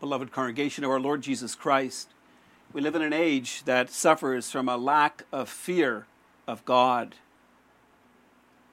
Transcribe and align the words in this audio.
beloved 0.00 0.32
congregation 0.32 0.82
of 0.82 0.90
our 0.90 0.98
Lord 0.98 1.20
Jesus 1.20 1.54
Christ, 1.54 2.08
we 2.72 2.80
live 2.80 2.94
in 2.94 3.02
an 3.02 3.12
age 3.12 3.64
that 3.64 3.90
suffers 3.90 4.50
from 4.50 4.66
a 4.66 4.78
lack 4.78 5.24
of 5.30 5.48
fear 5.48 6.06
of 6.48 6.64
God. 6.64 7.16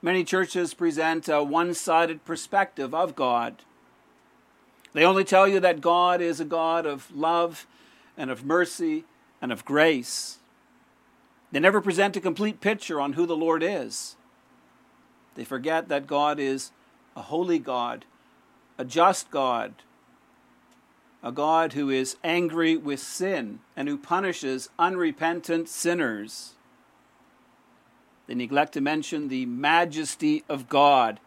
Many 0.01 0.23
churches 0.23 0.73
present 0.73 1.27
a 1.27 1.43
one 1.43 1.73
sided 1.73 2.23
perspective 2.23 2.95
of 2.95 3.15
God. 3.15 3.63
They 4.93 5.03
only 5.03 5.25
tell 5.25 5.49
you 5.49 5.59
that 5.59 5.81
God 5.81 6.21
is 6.21 6.39
a 6.39 6.45
God 6.45 6.85
of 6.85 7.13
love 7.13 7.67
and 8.15 8.31
of 8.31 8.45
mercy 8.45 9.03
and 9.41 9.51
of 9.51 9.65
grace. 9.65 10.37
They 11.51 11.59
never 11.59 11.81
present 11.81 12.15
a 12.15 12.21
complete 12.21 12.61
picture 12.61 13.01
on 13.01 13.13
who 13.13 13.25
the 13.25 13.35
Lord 13.35 13.63
is. 13.63 14.15
They 15.35 15.43
forget 15.43 15.89
that 15.89 16.07
God 16.07 16.39
is 16.39 16.71
a 17.17 17.23
holy 17.23 17.59
God, 17.59 18.05
a 18.77 18.85
just 18.85 19.29
God, 19.29 19.73
a 21.23 21.31
God 21.31 21.73
who 21.73 21.89
is 21.89 22.17
angry 22.23 22.77
with 22.77 22.99
sin 22.99 23.59
and 23.75 23.87
who 23.87 23.97
punishes 23.97 24.69
unrepentant 24.77 25.67
sinners. 25.67 26.53
They 28.27 28.35
neglect 28.35 28.73
to 28.73 28.81
mention 28.81 29.27
the 29.27 29.45
majesty 29.45 30.43
of 30.49 30.69
God, 30.69 31.19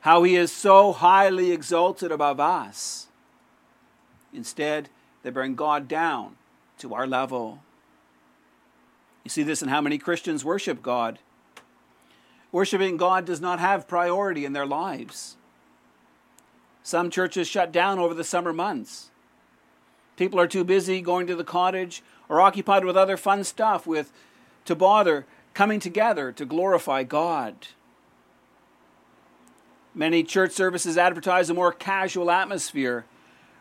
how 0.00 0.22
he 0.22 0.34
is 0.34 0.50
so 0.50 0.92
highly 0.92 1.52
exalted 1.52 2.10
above 2.10 2.40
us. 2.40 3.08
Instead, 4.32 4.88
they 5.22 5.30
bring 5.30 5.54
God 5.54 5.88
down 5.88 6.36
to 6.78 6.94
our 6.94 7.06
level. 7.06 7.60
You 9.24 9.30
see 9.30 9.42
this 9.42 9.62
in 9.62 9.68
how 9.68 9.80
many 9.80 9.98
Christians 9.98 10.44
worship 10.44 10.82
God. 10.82 11.18
Worshipping 12.52 12.96
God 12.96 13.24
does 13.24 13.40
not 13.40 13.58
have 13.58 13.88
priority 13.88 14.44
in 14.44 14.52
their 14.52 14.66
lives. 14.66 15.36
Some 16.86 17.10
churches 17.10 17.48
shut 17.48 17.72
down 17.72 17.98
over 17.98 18.14
the 18.14 18.22
summer 18.22 18.52
months. 18.52 19.10
People 20.16 20.38
are 20.38 20.46
too 20.46 20.62
busy 20.62 21.00
going 21.00 21.26
to 21.26 21.34
the 21.34 21.42
cottage 21.42 22.00
or 22.28 22.40
occupied 22.40 22.84
with 22.84 22.96
other 22.96 23.16
fun 23.16 23.42
stuff 23.42 23.88
with 23.88 24.12
to 24.66 24.76
bother 24.76 25.26
coming 25.52 25.80
together 25.80 26.30
to 26.30 26.44
glorify 26.44 27.02
God. 27.02 27.66
Many 29.96 30.22
church 30.22 30.52
services 30.52 30.96
advertise 30.96 31.50
a 31.50 31.54
more 31.54 31.72
casual 31.72 32.30
atmosphere 32.30 33.04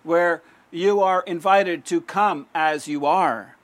where 0.04 0.44
you 0.70 1.02
are 1.02 1.24
invited 1.24 1.84
to 1.86 2.02
come 2.02 2.46
as 2.54 2.88
you 2.88 3.08
are. 3.08 3.56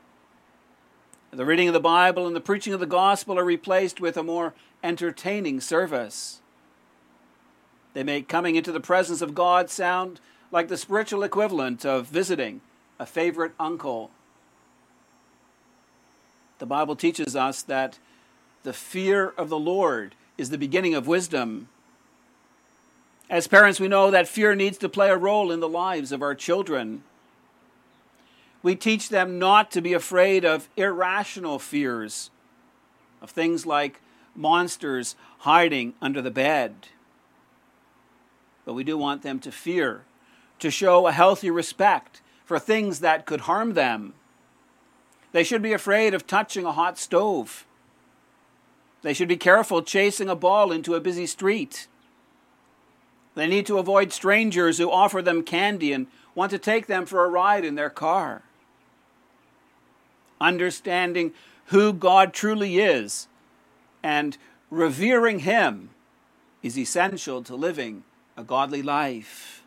The 1.29 1.45
reading 1.45 1.67
of 1.67 1.75
the 1.75 1.79
Bible 1.79 2.25
and 2.25 2.35
the 2.35 2.41
preaching 2.41 2.73
of 2.73 2.79
the 2.79 2.87
gospel 2.87 3.37
are 3.37 3.45
replaced 3.45 4.01
with 4.01 4.17
a 4.17 4.23
more 4.23 4.55
entertaining 4.83 5.61
service. 5.61 6.40
They 7.93 8.03
make 8.03 8.27
coming 8.27 8.55
into 8.55 8.71
the 8.71 8.79
presence 8.79 9.21
of 9.21 9.35
God 9.35 9.69
sound 9.69 10.19
like 10.51 10.67
the 10.67 10.77
spiritual 10.77 11.23
equivalent 11.23 11.85
of 11.85 12.07
visiting 12.07 12.61
a 12.99 13.05
favorite 13.05 13.53
uncle. 13.59 14.11
The 16.59 16.65
Bible 16.65 16.95
teaches 16.95 17.35
us 17.35 17.61
that 17.63 17.97
the 18.63 18.73
fear 18.73 19.29
of 19.37 19.49
the 19.49 19.59
Lord 19.59 20.15
is 20.37 20.49
the 20.49 20.57
beginning 20.57 20.93
of 20.93 21.07
wisdom. 21.07 21.67
As 23.29 23.47
parents, 23.47 23.79
we 23.79 23.87
know 23.87 24.11
that 24.11 24.27
fear 24.27 24.55
needs 24.55 24.77
to 24.79 24.89
play 24.89 25.09
a 25.09 25.17
role 25.17 25.51
in 25.51 25.59
the 25.59 25.69
lives 25.69 26.11
of 26.11 26.21
our 26.21 26.35
children. 26.35 27.03
We 28.61 28.75
teach 28.75 29.09
them 29.09 29.39
not 29.39 29.71
to 29.71 29.81
be 29.81 29.93
afraid 29.93 30.45
of 30.45 30.69
irrational 30.77 31.57
fears, 31.57 32.29
of 33.21 33.31
things 33.31 33.65
like 33.65 33.99
monsters 34.35 35.15
hiding 35.39 35.93
under 36.01 36.21
the 36.21 36.31
bed 36.31 36.87
but 38.65 38.73
we 38.73 38.83
do 38.83 38.97
want 38.97 39.21
them 39.21 39.39
to 39.39 39.51
fear, 39.51 40.03
to 40.59 40.69
show 40.69 41.07
a 41.07 41.11
healthy 41.11 41.49
respect 41.49 42.21
for 42.45 42.59
things 42.59 42.99
that 42.99 43.25
could 43.25 43.41
harm 43.41 43.73
them. 43.73 44.13
They 45.31 45.43
should 45.43 45.61
be 45.61 45.73
afraid 45.73 46.13
of 46.13 46.27
touching 46.27 46.65
a 46.65 46.71
hot 46.71 46.97
stove. 46.97 47.65
They 49.01 49.13
should 49.13 49.27
be 49.27 49.37
careful 49.37 49.81
chasing 49.81 50.29
a 50.29 50.35
ball 50.35 50.71
into 50.71 50.93
a 50.93 50.99
busy 50.99 51.25
street. 51.25 51.87
They 53.35 53.47
need 53.47 53.65
to 53.67 53.77
avoid 53.77 54.11
strangers 54.11 54.77
who 54.77 54.91
offer 54.91 55.21
them 55.21 55.43
candy 55.43 55.93
and 55.93 56.07
want 56.35 56.51
to 56.51 56.59
take 56.59 56.87
them 56.87 57.05
for 57.05 57.23
a 57.23 57.29
ride 57.29 57.63
in 57.63 57.75
their 57.75 57.89
car. 57.89 58.43
Understanding 60.39 61.33
who 61.67 61.93
God 61.93 62.33
truly 62.33 62.79
is 62.79 63.27
and 64.03 64.37
revering 64.69 65.39
Him 65.39 65.91
is 66.61 66.77
essential 66.77 67.41
to 67.43 67.55
living 67.55 68.03
a 68.37 68.43
godly 68.43 68.81
life. 68.81 69.63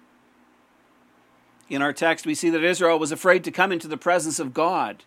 In 1.69 1.83
our 1.83 1.93
text, 1.93 2.27
we 2.27 2.35
see 2.35 2.51
that 2.51 2.63
Israel 2.63 2.99
was 2.99 3.13
afraid 3.13 3.45
to 3.45 3.51
come 3.51 3.73
into 3.73 3.89
the 3.89 3.97
presence 3.97 4.39
of 4.39 4.55
God. 4.55 5.05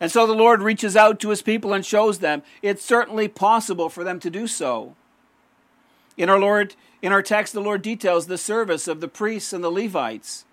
And 0.00 0.10
so 0.10 0.26
the 0.26 0.34
Lord 0.34 0.62
reaches 0.62 0.96
out 0.96 1.20
to 1.20 1.30
his 1.30 1.42
people 1.42 1.72
and 1.72 1.84
shows 1.84 2.18
them 2.18 2.42
it's 2.62 2.84
certainly 2.84 3.28
possible 3.28 3.88
for 3.88 4.02
them 4.02 4.18
to 4.20 4.30
do 4.30 4.46
so. 4.46 4.96
In 6.16 6.28
our 6.28 6.38
Lord, 6.38 6.74
in 7.02 7.12
our 7.12 7.22
text, 7.22 7.52
the 7.52 7.60
Lord 7.60 7.82
details 7.82 8.26
the 8.26 8.38
service 8.38 8.88
of 8.88 9.00
the 9.00 9.08
priests 9.08 9.52
and 9.52 9.62
the 9.62 9.70
Levites, 9.70 10.44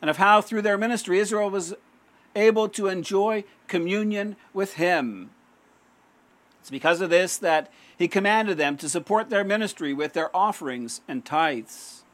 and 0.00 0.08
of 0.10 0.18
how 0.18 0.40
through 0.40 0.62
their 0.62 0.78
ministry 0.78 1.18
Israel 1.18 1.50
was 1.50 1.74
able 2.34 2.68
to 2.68 2.86
enjoy 2.86 3.44
communion 3.66 4.36
with 4.52 4.74
him. 4.74 5.30
It's 6.60 6.70
because 6.70 7.00
of 7.00 7.10
this 7.10 7.36
that 7.38 7.70
he 7.98 8.08
commanded 8.08 8.58
them 8.58 8.76
to 8.76 8.88
support 8.88 9.30
their 9.30 9.44
ministry 9.44 9.94
with 9.94 10.12
their 10.12 10.34
offerings 10.36 11.00
and 11.08 11.24
tithes. 11.24 12.04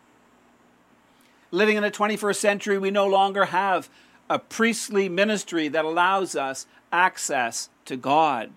Living 1.51 1.77
in 1.77 1.83
the 1.83 1.91
21st 1.91 2.37
century, 2.37 2.79
we 2.79 2.91
no 2.91 3.07
longer 3.07 3.47
have 3.47 3.89
a 4.31 4.39
priestly 4.39 5.09
ministry 5.09 5.69
that 5.69 5.85
allows 5.85 6.37
us 6.37 6.67
access 6.93 7.69
to 7.85 7.97
God. 7.97 8.51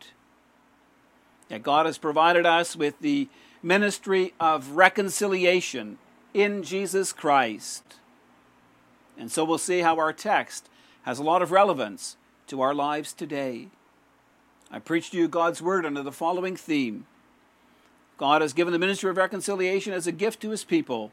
Yet 1.50 1.64
God 1.64 1.86
has 1.86 1.98
provided 1.98 2.46
us 2.46 2.76
with 2.76 3.00
the 3.00 3.28
ministry 3.62 4.34
of 4.40 4.72
reconciliation 4.72 5.98
in 6.34 6.64
Jesus 6.64 7.12
Christ. 7.12 7.84
And 9.18 9.32
so 9.32 9.44
we'll 9.44 9.58
see 9.58 9.80
how 9.80 9.98
our 9.98 10.14
text 10.14 10.70
has 11.04 11.20
a 11.20 11.24
lot 11.24 11.42
of 11.42 11.52
relevance 11.52 12.18
to 12.48 12.62
our 12.62 12.74
lives 12.74 13.14
today. 13.14 13.70
I 14.72 14.80
preach 14.80 15.12
to 15.12 15.18
you 15.18 15.28
God's 15.28 15.62
word 15.62 15.86
under 15.86 16.04
the 16.04 16.12
following 16.12 16.56
theme 16.56 17.06
God 18.18 18.42
has 18.42 18.54
given 18.54 18.72
the 18.72 18.80
ministry 18.80 19.10
of 19.10 19.18
reconciliation 19.18 19.94
as 19.94 20.08
a 20.08 20.12
gift 20.12 20.42
to 20.42 20.52
his 20.52 20.64
people 20.64 21.12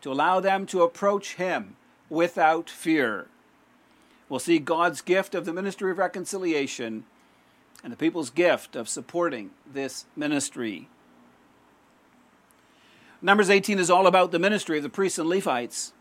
to 0.00 0.12
allow 0.12 0.40
them 0.40 0.66
to 0.66 0.82
approach 0.82 1.34
him 1.34 1.76
without 2.10 2.68
fear. 2.68 3.26
We'll 4.28 4.40
see 4.40 4.58
God's 4.58 5.02
gift 5.02 5.34
of 5.34 5.44
the 5.44 5.52
ministry 5.52 5.90
of 5.90 5.98
reconciliation 5.98 7.04
and 7.84 7.92
the 7.92 7.96
people's 7.96 8.30
gift 8.30 8.76
of 8.76 8.88
supporting 8.88 9.50
this 9.70 10.06
ministry. 10.16 10.88
Numbers 13.20 13.50
18 13.50 13.78
is 13.78 13.90
all 13.90 14.06
about 14.06 14.32
the 14.32 14.38
ministry 14.38 14.78
of 14.78 14.82
the 14.82 14.88
priests 14.88 15.18
and 15.18 15.28
Levites. 15.28 15.92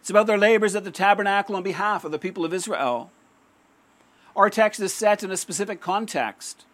It's 0.00 0.10
about 0.10 0.26
their 0.26 0.38
labors 0.38 0.76
at 0.76 0.84
the 0.84 0.90
tabernacle 0.90 1.56
on 1.56 1.62
behalf 1.62 2.04
of 2.04 2.12
the 2.12 2.18
people 2.18 2.44
of 2.44 2.52
Israel. 2.52 3.10
Our 4.36 4.50
text 4.50 4.80
is 4.80 4.92
set 4.92 5.22
in 5.22 5.30
a 5.30 5.36
specific 5.36 5.80
context. 5.80 6.64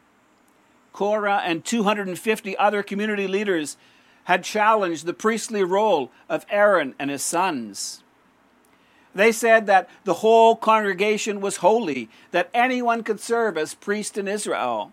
Korah 0.94 1.42
and 1.44 1.64
250 1.64 2.56
other 2.56 2.82
community 2.84 3.26
leaders 3.26 3.76
had 4.24 4.44
challenged 4.44 5.04
the 5.04 5.12
priestly 5.12 5.62
role 5.62 6.10
of 6.28 6.46
Aaron 6.48 6.94
and 6.98 7.10
his 7.10 7.22
sons. 7.22 8.02
They 9.12 9.32
said 9.32 9.66
that 9.66 9.90
the 10.04 10.14
whole 10.14 10.54
congregation 10.56 11.40
was 11.40 11.56
holy, 11.56 12.08
that 12.30 12.48
anyone 12.54 13.02
could 13.02 13.20
serve 13.20 13.58
as 13.58 13.74
priest 13.74 14.16
in 14.16 14.28
Israel. 14.28 14.92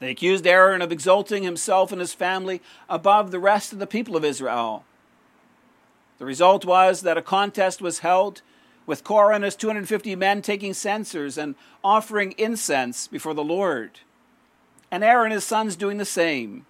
They 0.00 0.10
accused 0.10 0.46
Aaron 0.46 0.82
of 0.82 0.92
exalting 0.92 1.42
himself 1.42 1.90
and 1.90 2.00
his 2.00 2.12
family 2.12 2.60
above 2.90 3.30
the 3.30 3.38
rest 3.38 3.72
of 3.72 3.78
the 3.78 3.86
people 3.86 4.16
of 4.16 4.24
Israel. 4.24 4.84
The 6.18 6.26
result 6.26 6.66
was 6.66 7.00
that 7.00 7.18
a 7.18 7.22
contest 7.22 7.80
was 7.80 8.00
held 8.00 8.42
with 8.84 9.02
Korah 9.02 9.36
and 9.36 9.44
his 9.44 9.56
250 9.56 10.14
men 10.14 10.42
taking 10.42 10.74
censers 10.74 11.38
and 11.38 11.54
offering 11.82 12.32
incense 12.32 13.06
before 13.06 13.32
the 13.32 13.42
Lord 13.42 14.00
and 14.90 15.02
Aaron 15.04 15.32
his 15.32 15.44
sons 15.44 15.76
doing 15.76 15.98
the 15.98 16.04
same. 16.04 16.66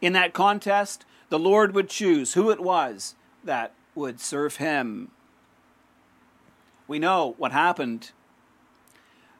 In 0.00 0.12
that 0.12 0.32
contest, 0.32 1.04
the 1.28 1.38
Lord 1.38 1.74
would 1.74 1.88
choose 1.88 2.34
who 2.34 2.50
it 2.50 2.60
was 2.60 3.14
that 3.42 3.72
would 3.94 4.20
serve 4.20 4.56
him. 4.56 5.10
We 6.86 6.98
know 6.98 7.34
what 7.38 7.52
happened. 7.52 8.12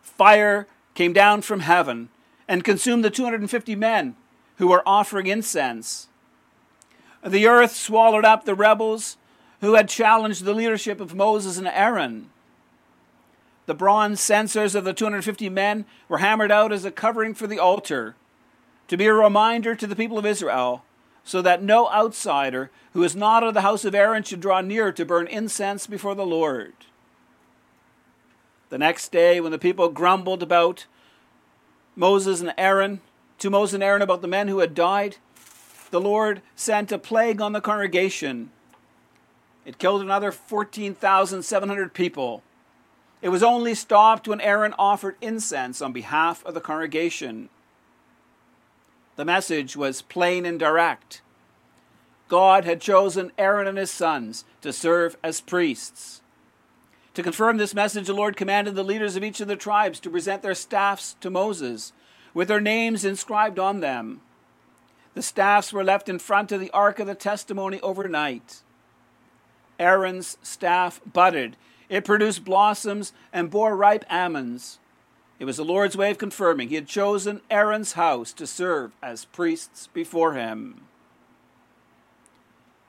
Fire 0.00 0.66
came 0.94 1.12
down 1.12 1.42
from 1.42 1.60
heaven 1.60 2.08
and 2.48 2.64
consumed 2.64 3.04
the 3.04 3.10
250 3.10 3.74
men 3.74 4.16
who 4.56 4.68
were 4.68 4.82
offering 4.86 5.26
incense. 5.26 6.08
The 7.24 7.46
earth 7.46 7.74
swallowed 7.74 8.24
up 8.24 8.44
the 8.44 8.54
rebels 8.54 9.16
who 9.60 9.74
had 9.74 9.88
challenged 9.88 10.44
the 10.44 10.54
leadership 10.54 11.00
of 11.00 11.14
Moses 11.14 11.58
and 11.58 11.68
Aaron. 11.68 12.30
The 13.66 13.74
bronze 13.74 14.20
censers 14.20 14.74
of 14.74 14.84
the 14.84 14.92
250 14.92 15.48
men 15.48 15.86
were 16.08 16.18
hammered 16.18 16.52
out 16.52 16.72
as 16.72 16.84
a 16.84 16.90
covering 16.90 17.34
for 17.34 17.46
the 17.46 17.58
altar, 17.58 18.14
to 18.88 18.96
be 18.96 19.06
a 19.06 19.14
reminder 19.14 19.74
to 19.74 19.86
the 19.86 19.96
people 19.96 20.18
of 20.18 20.26
Israel 20.26 20.84
so 21.24 21.40
that 21.40 21.62
no 21.62 21.88
outsider 21.90 22.70
who 22.92 23.02
is 23.02 23.16
not 23.16 23.42
of 23.42 23.54
the 23.54 23.62
house 23.62 23.84
of 23.84 23.94
Aaron 23.94 24.22
should 24.22 24.40
draw 24.40 24.60
near 24.60 24.92
to 24.92 25.04
burn 25.04 25.26
incense 25.26 25.86
before 25.86 26.14
the 26.14 26.26
Lord. 26.26 26.74
The 28.68 28.78
next 28.78 29.10
day, 29.10 29.40
when 29.40 29.52
the 29.52 29.58
people 29.58 29.88
grumbled 29.88 30.42
about 30.42 30.86
Moses 31.96 32.40
and 32.40 32.52
Aaron, 32.58 33.00
to 33.38 33.50
Moses 33.50 33.74
and 33.74 33.82
Aaron 33.82 34.02
about 34.02 34.20
the 34.20 34.28
men 34.28 34.48
who 34.48 34.58
had 34.58 34.74
died, 34.74 35.16
the 35.90 36.00
Lord 36.00 36.42
sent 36.54 36.92
a 36.92 36.98
plague 36.98 37.40
on 37.40 37.52
the 37.52 37.60
congregation. 37.60 38.50
It 39.64 39.78
killed 39.78 40.02
another 40.02 40.30
14,700 40.30 41.94
people. 41.94 42.42
It 43.24 43.30
was 43.30 43.42
only 43.42 43.74
stopped 43.74 44.28
when 44.28 44.42
Aaron 44.42 44.74
offered 44.78 45.16
incense 45.22 45.80
on 45.80 45.94
behalf 45.94 46.44
of 46.44 46.52
the 46.52 46.60
congregation. 46.60 47.48
The 49.16 49.24
message 49.24 49.78
was 49.78 50.02
plain 50.02 50.44
and 50.44 50.60
direct. 50.60 51.22
God 52.28 52.66
had 52.66 52.82
chosen 52.82 53.32
Aaron 53.38 53.66
and 53.66 53.78
his 53.78 53.90
sons 53.90 54.44
to 54.60 54.74
serve 54.74 55.16
as 55.24 55.40
priests. 55.40 56.20
To 57.14 57.22
confirm 57.22 57.56
this 57.56 57.74
message, 57.74 58.08
the 58.08 58.12
Lord 58.12 58.36
commanded 58.36 58.74
the 58.74 58.84
leaders 58.84 59.16
of 59.16 59.24
each 59.24 59.40
of 59.40 59.48
the 59.48 59.56
tribes 59.56 60.00
to 60.00 60.10
present 60.10 60.42
their 60.42 60.54
staffs 60.54 61.16
to 61.22 61.30
Moses, 61.30 61.94
with 62.34 62.48
their 62.48 62.60
names 62.60 63.06
inscribed 63.06 63.58
on 63.58 63.80
them. 63.80 64.20
The 65.14 65.22
staffs 65.22 65.72
were 65.72 65.82
left 65.82 66.10
in 66.10 66.18
front 66.18 66.52
of 66.52 66.60
the 66.60 66.70
ark 66.72 66.98
of 66.98 67.06
the 67.06 67.14
testimony 67.14 67.80
overnight. 67.80 68.60
Aaron's 69.78 70.36
staff 70.42 71.00
budded, 71.10 71.56
it 71.88 72.04
produced 72.04 72.44
blossoms 72.44 73.12
and 73.32 73.50
bore 73.50 73.76
ripe 73.76 74.04
almonds. 74.10 74.78
It 75.38 75.44
was 75.44 75.56
the 75.56 75.64
Lord's 75.64 75.96
way 75.96 76.10
of 76.10 76.18
confirming 76.18 76.68
he 76.68 76.76
had 76.76 76.86
chosen 76.86 77.40
Aaron's 77.50 77.92
house 77.92 78.32
to 78.34 78.46
serve 78.46 78.92
as 79.02 79.24
priests 79.26 79.88
before 79.92 80.34
him. 80.34 80.82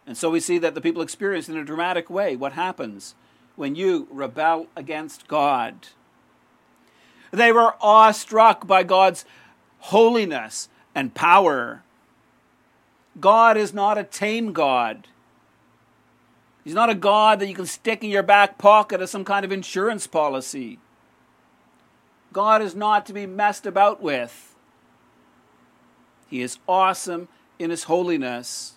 And 0.07 0.15
so 0.17 0.29
we 0.29 0.39
see 0.39 0.57
that 0.59 0.75
the 0.75 0.81
people 0.81 1.01
experienced 1.01 1.49
in 1.49 1.57
a 1.57 1.65
dramatic 1.65 2.09
way 2.09 2.35
what 2.35 2.53
happens 2.53 3.15
when 3.55 3.75
you 3.75 4.07
rebel 4.11 4.67
against 4.75 5.27
God. 5.27 5.87
They 7.31 7.51
were 7.51 7.73
awestruck 7.81 8.67
by 8.67 8.83
God's 8.83 9.25
holiness 9.79 10.69
and 10.93 11.13
power. 11.13 11.83
God 13.19 13.57
is 13.57 13.73
not 13.73 13.97
a 13.97 14.03
tame 14.03 14.53
God. 14.53 15.07
He's 16.65 16.73
not 16.73 16.89
a 16.89 16.95
God 16.95 17.39
that 17.39 17.47
you 17.47 17.53
can 17.53 17.67
stick 17.67 18.03
in 18.03 18.09
your 18.09 18.23
back 18.23 18.57
pocket 18.57 18.99
as 18.99 19.11
some 19.11 19.23
kind 19.23 19.45
of 19.45 19.51
insurance 19.51 20.07
policy. 20.07 20.79
God 22.33 22.61
is 22.61 22.75
not 22.75 23.05
to 23.05 23.13
be 23.13 23.27
messed 23.27 23.67
about 23.67 24.01
with. 24.01 24.55
He 26.27 26.41
is 26.41 26.57
awesome 26.67 27.27
in 27.59 27.69
his 27.69 27.83
holiness. 27.83 28.73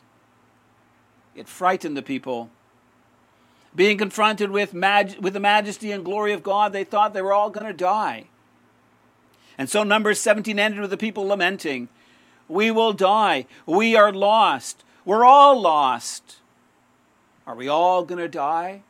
It 1.35 1.49
frightened 1.49 1.97
the 1.97 2.03
people. 2.03 2.51
Being 3.75 3.97
confronted 3.97 4.51
with, 4.51 4.75
mag- 4.75 5.19
with 5.19 5.33
the 5.33 5.41
majesty 5.41 5.91
and 5.91 6.05
glory 6.05 6.35
of 6.35 6.43
God, 6.43 6.75
they 6.75 6.85
thought 6.85 7.15
they 7.15 7.23
were 7.23 7.33
all 7.33 7.49
going 7.49 7.67
to 7.67 7.73
die. 7.73 8.27
And 9.57 9.71
so 9.71 9.83
Numbers 9.83 10.21
17 10.21 10.59
ended 10.59 10.81
with 10.81 10.91
the 10.91 10.97
people 10.99 11.27
lamenting, 11.27 11.89
We 12.49 12.71
will 12.71 12.93
die. 12.93 13.47
We 13.65 13.97
are 13.97 14.13
lost. 14.13 14.85
We're 15.07 15.25
all 15.25 15.59
lost. 15.59 16.37
Are 17.49 17.55
we 17.55 17.67
all 17.67 18.05
going 18.05 18.21
to 18.21 18.29
die? 18.29 18.83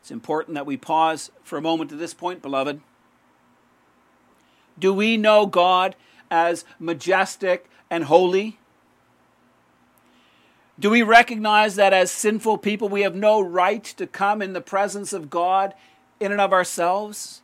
It's 0.00 0.12
important 0.12 0.54
that 0.54 0.64
we 0.64 0.76
pause 0.76 1.32
for 1.42 1.58
a 1.58 1.60
moment 1.60 1.90
at 1.90 1.98
this 1.98 2.14
point, 2.14 2.40
beloved. 2.40 2.80
Do 4.78 4.94
we 4.94 5.16
know 5.16 5.46
God 5.46 5.96
as 6.30 6.64
majestic 6.78 7.68
and 7.90 8.04
holy? 8.04 8.60
Do 10.78 10.88
we 10.88 11.02
recognize 11.02 11.74
that 11.74 11.92
as 11.92 12.12
sinful 12.12 12.58
people 12.58 12.88
we 12.88 13.02
have 13.02 13.16
no 13.16 13.40
right 13.40 13.82
to 13.82 14.06
come 14.06 14.40
in 14.40 14.52
the 14.52 14.60
presence 14.60 15.12
of 15.12 15.30
God 15.30 15.74
in 16.20 16.30
and 16.30 16.40
of 16.40 16.52
ourselves? 16.52 17.42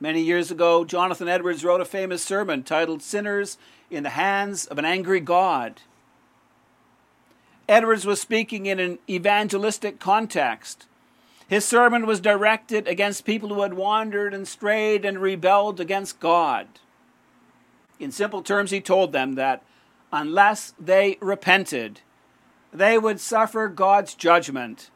Many 0.00 0.22
years 0.22 0.50
ago, 0.52 0.84
Jonathan 0.84 1.28
Edwards 1.28 1.64
wrote 1.64 1.80
a 1.80 1.84
famous 1.84 2.22
sermon 2.22 2.62
titled 2.62 3.02
Sinners 3.02 3.58
in 3.90 4.04
the 4.04 4.10
Hands 4.10 4.64
of 4.66 4.78
an 4.78 4.84
Angry 4.84 5.18
God. 5.18 5.80
Edwards 7.68 8.06
was 8.06 8.20
speaking 8.20 8.66
in 8.66 8.78
an 8.78 8.98
evangelistic 9.10 9.98
context. 9.98 10.86
His 11.48 11.64
sermon 11.64 12.06
was 12.06 12.20
directed 12.20 12.86
against 12.86 13.24
people 13.24 13.48
who 13.48 13.62
had 13.62 13.74
wandered 13.74 14.32
and 14.32 14.46
strayed 14.46 15.04
and 15.04 15.18
rebelled 15.18 15.80
against 15.80 16.20
God. 16.20 16.68
In 17.98 18.12
simple 18.12 18.42
terms, 18.42 18.70
he 18.70 18.80
told 18.80 19.12
them 19.12 19.34
that 19.34 19.64
unless 20.12 20.74
they 20.78 21.18
repented, 21.20 22.02
they 22.72 22.98
would 22.98 23.18
suffer 23.18 23.66
God's 23.66 24.14
judgment. 24.14 24.90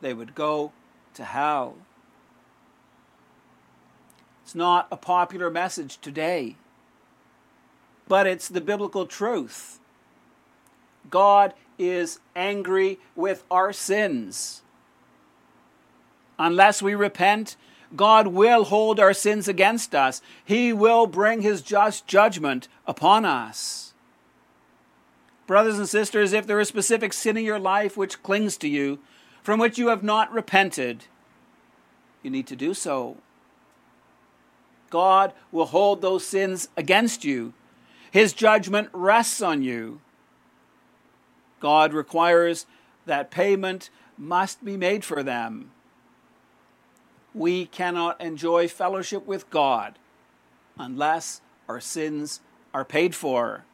They 0.00 0.12
would 0.12 0.34
go 0.34 0.72
to 1.14 1.24
hell. 1.24 1.76
Not 4.54 4.86
a 4.92 4.96
popular 4.96 5.50
message 5.50 5.98
today, 6.00 6.54
but 8.06 8.26
it's 8.26 8.48
the 8.48 8.60
biblical 8.60 9.04
truth. 9.04 9.80
God 11.10 11.52
is 11.76 12.20
angry 12.36 13.00
with 13.16 13.42
our 13.50 13.72
sins. 13.72 14.62
Unless 16.38 16.82
we 16.82 16.94
repent, 16.94 17.56
God 17.96 18.28
will 18.28 18.64
hold 18.64 19.00
our 19.00 19.12
sins 19.12 19.48
against 19.48 19.94
us. 19.94 20.22
He 20.44 20.72
will 20.72 21.06
bring 21.06 21.42
his 21.42 21.60
just 21.60 22.06
judgment 22.06 22.68
upon 22.86 23.24
us. 23.24 23.92
Brothers 25.46 25.78
and 25.78 25.88
sisters, 25.88 26.32
if 26.32 26.46
there 26.46 26.60
is 26.60 26.68
specific 26.68 27.12
sin 27.12 27.36
in 27.36 27.44
your 27.44 27.58
life 27.58 27.96
which 27.96 28.22
clings 28.22 28.56
to 28.58 28.68
you, 28.68 28.98
from 29.42 29.60
which 29.60 29.78
you 29.78 29.88
have 29.88 30.02
not 30.02 30.32
repented, 30.32 31.04
you 32.22 32.30
need 32.30 32.46
to 32.46 32.56
do 32.56 32.72
so. 32.72 33.18
God 34.94 35.32
will 35.50 35.66
hold 35.66 36.02
those 36.02 36.24
sins 36.24 36.68
against 36.76 37.24
you. 37.24 37.52
His 38.12 38.32
judgment 38.32 38.90
rests 38.92 39.42
on 39.42 39.64
you. 39.64 40.00
God 41.58 41.92
requires 41.92 42.64
that 43.04 43.28
payment 43.28 43.90
must 44.16 44.64
be 44.64 44.76
made 44.76 45.04
for 45.04 45.24
them. 45.24 45.72
We 47.34 47.66
cannot 47.66 48.20
enjoy 48.20 48.68
fellowship 48.68 49.26
with 49.26 49.50
God 49.50 49.98
unless 50.78 51.40
our 51.68 51.80
sins 51.80 52.40
are 52.72 52.84
paid 52.84 53.16
for. 53.16 53.64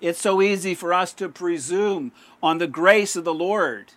It's 0.00 0.20
so 0.20 0.42
easy 0.42 0.74
for 0.74 0.92
us 0.92 1.12
to 1.12 1.28
presume 1.28 2.10
on 2.42 2.58
the 2.58 2.66
grace 2.66 3.14
of 3.14 3.22
the 3.22 3.32
Lord, 3.32 3.92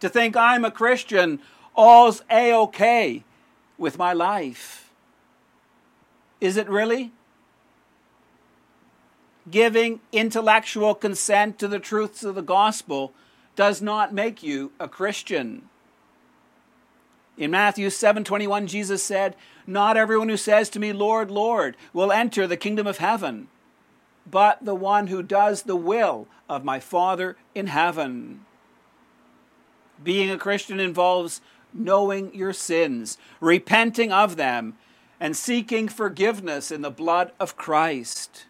to 0.00 0.08
think 0.08 0.36
I'm 0.36 0.64
a 0.64 0.72
Christian, 0.72 1.38
all's 1.76 2.24
a 2.28 2.52
okay 2.52 3.22
with 3.78 3.96
my 3.96 4.12
life. 4.12 4.90
Is 6.40 6.56
it 6.56 6.68
really? 6.68 7.12
giving 9.50 10.00
intellectual 10.12 10.94
consent 10.94 11.58
to 11.58 11.68
the 11.68 11.78
truths 11.78 12.24
of 12.24 12.34
the 12.34 12.42
gospel 12.42 13.12
does 13.56 13.82
not 13.82 14.14
make 14.14 14.42
you 14.42 14.72
a 14.78 14.88
Christian. 14.88 15.68
In 17.36 17.50
Matthew 17.50 17.88
7:21 17.90 18.66
Jesus 18.66 19.02
said, 19.02 19.36
"Not 19.66 19.96
everyone 19.96 20.28
who 20.28 20.36
says 20.36 20.68
to 20.70 20.80
me, 20.80 20.92
Lord, 20.92 21.30
Lord, 21.30 21.76
will 21.92 22.12
enter 22.12 22.46
the 22.46 22.56
kingdom 22.56 22.86
of 22.86 22.98
heaven, 22.98 23.48
but 24.28 24.64
the 24.64 24.74
one 24.74 25.06
who 25.06 25.22
does 25.22 25.62
the 25.62 25.76
will 25.76 26.26
of 26.48 26.64
my 26.64 26.80
Father 26.80 27.36
in 27.54 27.68
heaven." 27.68 28.44
Being 30.02 30.30
a 30.30 30.38
Christian 30.38 30.80
involves 30.80 31.40
knowing 31.72 32.34
your 32.34 32.52
sins, 32.52 33.18
repenting 33.40 34.12
of 34.12 34.36
them, 34.36 34.76
and 35.20 35.36
seeking 35.36 35.88
forgiveness 35.88 36.70
in 36.70 36.82
the 36.82 36.90
blood 36.90 37.32
of 37.40 37.56
Christ. 37.56 38.46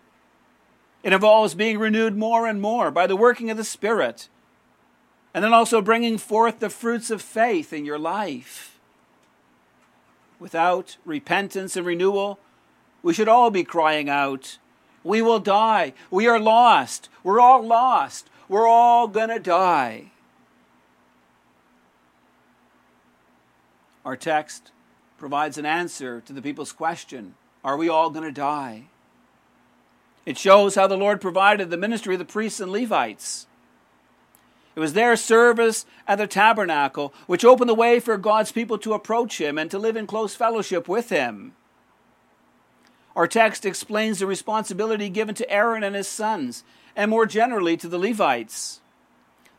It 1.02 1.12
involves 1.12 1.54
being 1.54 1.78
renewed 1.78 2.16
more 2.16 2.46
and 2.46 2.60
more 2.60 2.90
by 2.90 3.06
the 3.06 3.16
working 3.16 3.50
of 3.50 3.56
the 3.56 3.64
Spirit, 3.64 4.28
and 5.32 5.44
then 5.44 5.54
also 5.54 5.80
bringing 5.80 6.18
forth 6.18 6.58
the 6.58 6.70
fruits 6.70 7.10
of 7.10 7.22
faith 7.22 7.72
in 7.72 7.84
your 7.84 7.98
life. 7.98 8.78
Without 10.38 10.96
repentance 11.04 11.76
and 11.76 11.86
renewal, 11.86 12.38
we 13.02 13.14
should 13.14 13.28
all 13.28 13.50
be 13.50 13.64
crying 13.64 14.08
out, 14.08 14.58
We 15.04 15.22
will 15.22 15.38
die. 15.38 15.94
We 16.10 16.26
are 16.26 16.40
lost. 16.40 17.08
We're 17.22 17.40
all 17.40 17.64
lost. 17.64 18.28
We're 18.48 18.66
all 18.66 19.08
going 19.08 19.28
to 19.28 19.38
die. 19.38 20.10
Our 24.08 24.16
text 24.16 24.72
provides 25.18 25.58
an 25.58 25.66
answer 25.66 26.22
to 26.22 26.32
the 26.32 26.40
people's 26.40 26.72
question 26.72 27.34
Are 27.62 27.76
we 27.76 27.90
all 27.90 28.08
going 28.08 28.24
to 28.24 28.32
die? 28.32 28.84
It 30.24 30.38
shows 30.38 30.76
how 30.76 30.86
the 30.86 30.96
Lord 30.96 31.20
provided 31.20 31.68
the 31.68 31.76
ministry 31.76 32.14
of 32.14 32.18
the 32.18 32.24
priests 32.24 32.58
and 32.58 32.72
Levites. 32.72 33.46
It 34.74 34.80
was 34.80 34.94
their 34.94 35.14
service 35.14 35.84
at 36.06 36.16
the 36.16 36.26
tabernacle 36.26 37.12
which 37.26 37.44
opened 37.44 37.68
the 37.68 37.74
way 37.74 38.00
for 38.00 38.16
God's 38.16 38.50
people 38.50 38.78
to 38.78 38.94
approach 38.94 39.42
Him 39.42 39.58
and 39.58 39.70
to 39.70 39.78
live 39.78 39.94
in 39.94 40.06
close 40.06 40.34
fellowship 40.34 40.88
with 40.88 41.10
Him. 41.10 41.52
Our 43.14 43.26
text 43.26 43.66
explains 43.66 44.20
the 44.20 44.26
responsibility 44.26 45.10
given 45.10 45.34
to 45.34 45.50
Aaron 45.50 45.84
and 45.84 45.94
his 45.94 46.08
sons, 46.08 46.64
and 46.96 47.10
more 47.10 47.26
generally 47.26 47.76
to 47.76 47.88
the 47.88 47.98
Levites. 47.98 48.80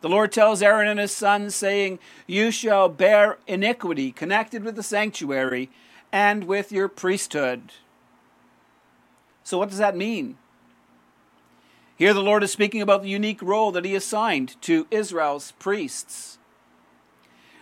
The 0.01 0.09
Lord 0.09 0.31
tells 0.31 0.61
Aaron 0.61 0.87
and 0.87 0.99
his 0.99 1.11
sons, 1.11 1.55
saying, 1.55 1.99
You 2.25 2.51
shall 2.51 2.87
bear 2.87 3.37
iniquity 3.47 4.11
connected 4.11 4.63
with 4.63 4.75
the 4.75 4.83
sanctuary 4.83 5.69
and 6.11 6.45
with 6.45 6.71
your 6.71 6.87
priesthood. 6.87 7.73
So, 9.43 9.57
what 9.57 9.69
does 9.69 9.77
that 9.79 9.97
mean? 9.97 10.37
Here, 11.97 12.13
the 12.13 12.23
Lord 12.23 12.43
is 12.43 12.51
speaking 12.51 12.81
about 12.81 13.01
the 13.01 13.09
unique 13.09 13.41
role 13.41 13.71
that 13.73 13.83
He 13.83 13.93
assigned 13.93 14.61
to 14.61 14.87
Israel's 14.89 15.51
priests. 15.59 16.37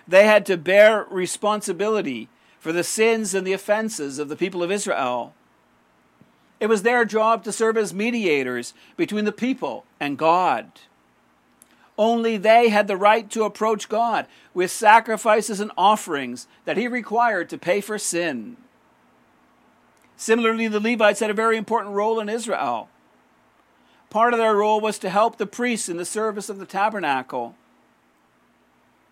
They 0.08 0.26
had 0.26 0.46
to 0.46 0.58
bear 0.58 1.08
responsibility 1.10 2.30
for 2.60 2.72
the 2.72 2.84
sins 2.84 3.34
and 3.34 3.46
the 3.46 3.54
offenses 3.54 4.20
of 4.20 4.30
the 4.30 4.36
people 4.36 4.62
of 4.62 4.72
Israel. 4.72 5.34
It 6.60 6.68
was 6.68 6.84
their 6.84 7.04
job 7.04 7.44
to 7.44 7.52
serve 7.52 7.78
as 7.78 7.94
mediators 7.94 8.74
between 8.96 9.26
the 9.26 9.32
people 9.32 9.86
and 10.00 10.18
God. 10.18 10.72
Only 11.98 12.38
they 12.38 12.70
had 12.70 12.88
the 12.88 12.98
right 12.98 13.30
to 13.32 13.44
approach 13.44 13.90
God 13.90 14.28
with 14.54 14.72
sacrifices 14.72 15.60
and 15.60 15.72
offerings 15.78 16.48
that 16.66 16.78
He 16.78 16.88
required 16.88 17.50
to 17.50 17.58
pay 17.58 17.82
for 17.82 17.98
sin. 17.98 18.58
Similarly, 20.16 20.68
the 20.68 20.80
Levites 20.80 21.20
had 21.20 21.30
a 21.30 21.36
very 21.36 21.58
important 21.58 21.96
role 21.96 22.20
in 22.20 22.30
Israel. 22.30 22.90
Part 24.10 24.34
of 24.34 24.40
their 24.40 24.56
role 24.56 24.80
was 24.80 25.00
to 25.00 25.10
help 25.10 25.38
the 25.38 25.46
priests 25.46 25.90
in 25.90 25.98
the 25.98 26.06
service 26.06 26.50
of 26.50 26.60
the 26.60 26.66
tabernacle. 26.66 27.56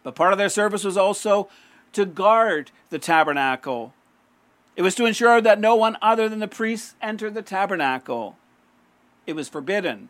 But 0.03 0.15
part 0.15 0.31
of 0.31 0.37
their 0.37 0.49
service 0.49 0.83
was 0.83 0.97
also 0.97 1.49
to 1.93 2.05
guard 2.05 2.71
the 2.89 2.99
tabernacle 2.99 3.93
it 4.75 4.81
was 4.81 4.95
to 4.95 5.05
ensure 5.05 5.39
that 5.41 5.59
no 5.59 5.75
one 5.75 5.97
other 6.01 6.27
than 6.27 6.39
the 6.39 6.47
priests 6.47 6.95
entered 7.01 7.33
the 7.33 7.41
tabernacle. 7.41 8.37
It 9.25 9.33
was 9.33 9.47
forbidden 9.47 10.09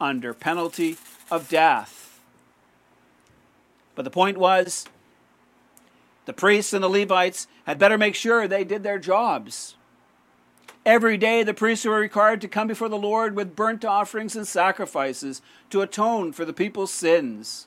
under 0.00 0.32
penalty 0.32 0.96
of 1.30 1.48
death. 1.48 2.03
But 3.94 4.04
the 4.04 4.10
point 4.10 4.38
was 4.38 4.86
the 6.26 6.32
priests 6.32 6.72
and 6.72 6.82
the 6.82 6.88
Levites 6.88 7.46
had 7.66 7.78
better 7.78 7.98
make 7.98 8.14
sure 8.14 8.48
they 8.48 8.64
did 8.64 8.82
their 8.82 8.98
jobs. 8.98 9.76
Every 10.86 11.16
day, 11.16 11.42
the 11.42 11.54
priests 11.54 11.86
were 11.86 11.98
required 11.98 12.42
to 12.42 12.48
come 12.48 12.68
before 12.68 12.90
the 12.90 12.98
Lord 12.98 13.34
with 13.34 13.56
burnt 13.56 13.84
offerings 13.84 14.36
and 14.36 14.46
sacrifices 14.46 15.40
to 15.70 15.80
atone 15.80 16.32
for 16.32 16.44
the 16.44 16.52
people's 16.52 16.92
sins. 16.92 17.66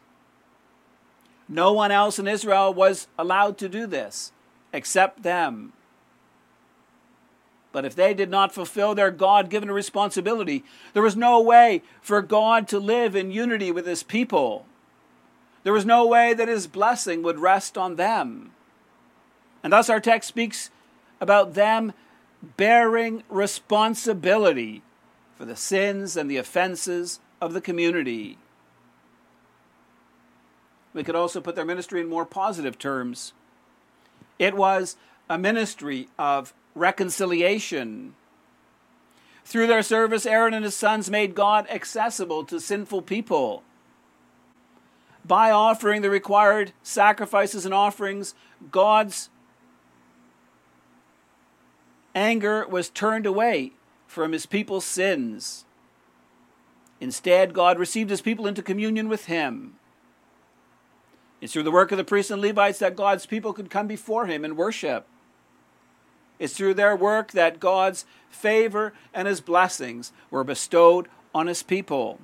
No 1.49 1.73
one 1.73 1.91
else 1.91 2.19
in 2.19 2.27
Israel 2.27 2.73
was 2.73 3.07
allowed 3.17 3.57
to 3.59 3.69
do 3.69 3.87
this 3.87 4.31
except 4.73 5.23
them. 5.23 5.73
But 7.71 7.85
if 7.85 7.95
they 7.95 8.13
did 8.13 8.29
not 8.29 8.53
fulfill 8.53 8.93
their 8.93 9.11
God 9.11 9.49
given 9.49 9.71
responsibility, 9.71 10.63
there 10.93 11.03
was 11.03 11.15
no 11.15 11.41
way 11.41 11.81
for 12.01 12.21
God 12.21 12.67
to 12.69 12.79
live 12.79 13.15
in 13.15 13.31
unity 13.31 13.71
with 13.71 13.85
his 13.85 14.03
people. 14.03 14.65
There 15.67 15.73
was 15.73 15.85
no 15.85 16.07
way 16.07 16.33
that 16.33 16.47
his 16.47 16.65
blessing 16.65 17.23
would 17.23 17.39
rest 17.39 17.77
on 17.77 17.97
them. 17.97 18.51
And 19.61 19.73
thus 19.73 19.89
our 19.89 19.99
text 19.99 20.29
speaks 20.29 20.69
about 21.19 21.55
them 21.55 21.91
bearing 22.55 23.23
responsibility 23.27 24.81
for 25.35 25.43
the 25.43 25.57
sins 25.57 26.15
and 26.15 26.31
the 26.31 26.37
offenses 26.37 27.19
of 27.41 27.51
the 27.51 27.59
community. 27.59 28.37
We 30.93 31.03
could 31.03 31.15
also 31.15 31.41
put 31.41 31.55
their 31.57 31.65
ministry 31.65 31.99
in 31.99 32.07
more 32.07 32.25
positive 32.25 32.79
terms. 32.79 33.33
It 34.39 34.55
was 34.55 34.95
a 35.29 35.37
ministry 35.37 36.07
of 36.17 36.53
reconciliation. 36.75 38.15
Through 39.43 39.67
their 39.67 39.83
service, 39.83 40.25
Aaron 40.25 40.53
and 40.53 40.63
his 40.63 40.77
sons 40.77 41.09
made 41.09 41.35
God 41.35 41.67
accessible 41.69 42.45
to 42.45 42.61
sinful 42.61 43.01
people. 43.01 43.63
By 45.27 45.51
offering 45.51 46.01
the 46.01 46.09
required 46.09 46.71
sacrifices 46.81 47.65
and 47.65 47.73
offerings, 47.73 48.33
God's 48.71 49.29
anger 52.15 52.65
was 52.67 52.89
turned 52.89 53.25
away 53.25 53.73
from 54.07 54.31
his 54.31 54.45
people's 54.45 54.85
sins. 54.85 55.65
Instead, 56.99 57.53
God 57.53 57.77
received 57.77 58.09
his 58.09 58.21
people 58.21 58.47
into 58.47 58.63
communion 58.63 59.09
with 59.09 59.25
him. 59.25 59.75
It's 61.41 61.53
through 61.53 61.63
the 61.63 61.71
work 61.71 61.91
of 61.91 61.97
the 61.97 62.03
priests 62.03 62.31
and 62.31 62.41
Levites 62.41 62.79
that 62.79 62.95
God's 62.95 63.25
people 63.25 63.53
could 63.53 63.69
come 63.69 63.85
before 63.85 64.25
him 64.25 64.43
and 64.43 64.57
worship. 64.57 65.05
It's 66.39 66.53
through 66.53 66.75
their 66.75 66.95
work 66.95 67.31
that 67.33 67.59
God's 67.59 68.05
favor 68.29 68.93
and 69.13 69.27
his 69.27 69.41
blessings 69.41 70.11
were 70.31 70.43
bestowed 70.43 71.07
on 71.35 71.47
his 71.47 71.63
people. 71.63 72.19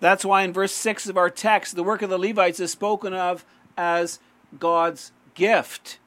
That's 0.00 0.24
why 0.24 0.42
in 0.42 0.52
verse 0.52 0.72
6 0.72 1.08
of 1.08 1.16
our 1.16 1.30
text, 1.30 1.74
the 1.74 1.82
work 1.82 2.02
of 2.02 2.10
the 2.10 2.18
Levites 2.18 2.60
is 2.60 2.70
spoken 2.70 3.12
of 3.12 3.44
as 3.76 4.20
God's 4.58 5.12
gift. 5.34 5.98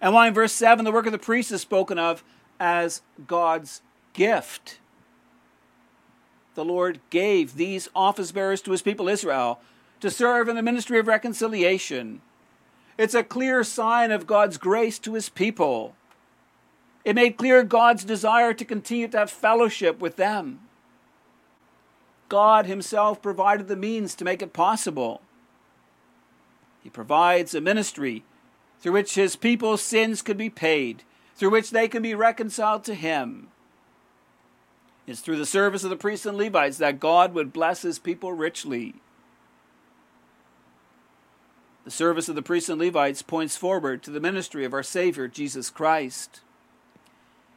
And 0.00 0.12
why 0.12 0.28
in 0.28 0.34
verse 0.34 0.52
7, 0.52 0.84
the 0.84 0.92
work 0.92 1.06
of 1.06 1.12
the 1.12 1.18
priests 1.18 1.52
is 1.52 1.62
spoken 1.62 1.98
of 1.98 2.22
as 2.60 3.02
God's 3.26 3.80
gift. 4.12 4.78
The 6.54 6.64
Lord 6.64 7.00
gave 7.10 7.56
these 7.56 7.88
office 7.96 8.30
bearers 8.30 8.62
to 8.62 8.70
his 8.70 8.82
people 8.82 9.08
Israel 9.08 9.60
to 10.00 10.10
serve 10.10 10.48
in 10.48 10.56
the 10.56 10.62
ministry 10.62 10.98
of 10.98 11.06
reconciliation 11.06 12.20
it's 12.96 13.14
a 13.14 13.24
clear 13.24 13.64
sign 13.64 14.10
of 14.10 14.26
God's 14.26 14.56
grace 14.56 14.98
to 15.00 15.14
his 15.14 15.28
people. 15.28 15.96
It 17.04 17.14
made 17.16 17.36
clear 17.36 17.62
God's 17.62 18.04
desire 18.04 18.54
to 18.54 18.64
continue 18.64 19.08
to 19.08 19.18
have 19.18 19.30
fellowship 19.30 20.00
with 20.00 20.16
them. 20.16 20.60
God 22.28 22.66
himself 22.66 23.22
provided 23.22 23.68
the 23.68 23.76
means 23.76 24.14
to 24.14 24.24
make 24.24 24.42
it 24.42 24.52
possible. 24.52 25.20
He 26.82 26.90
provides 26.90 27.54
a 27.54 27.60
ministry 27.60 28.24
through 28.80 28.92
which 28.92 29.14
his 29.14 29.36
people's 29.36 29.80
sins 29.80 30.20
could 30.20 30.36
be 30.36 30.50
paid, 30.50 31.02
through 31.36 31.50
which 31.50 31.70
they 31.70 31.88
can 31.88 32.02
be 32.02 32.14
reconciled 32.14 32.84
to 32.84 32.94
him. 32.94 33.48
It's 35.06 35.20
through 35.20 35.36
the 35.36 35.46
service 35.46 35.84
of 35.84 35.90
the 35.90 35.96
priests 35.96 36.26
and 36.26 36.36
Levites 36.36 36.78
that 36.78 37.00
God 37.00 37.34
would 37.34 37.52
bless 37.52 37.82
his 37.82 37.98
people 37.98 38.32
richly. 38.32 38.94
The 41.84 41.90
service 41.90 42.30
of 42.30 42.34
the 42.34 42.42
priests 42.42 42.70
and 42.70 42.80
Levites 42.80 43.20
points 43.20 43.56
forward 43.56 44.02
to 44.02 44.10
the 44.10 44.20
ministry 44.20 44.64
of 44.64 44.72
our 44.72 44.82
Savior, 44.82 45.28
Jesus 45.28 45.68
Christ. 45.68 46.40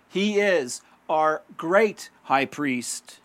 He 0.10 0.40
is 0.40 0.82
our 1.10 1.44
great 1.56 2.10
high 2.24 2.46
priest. 2.46 3.20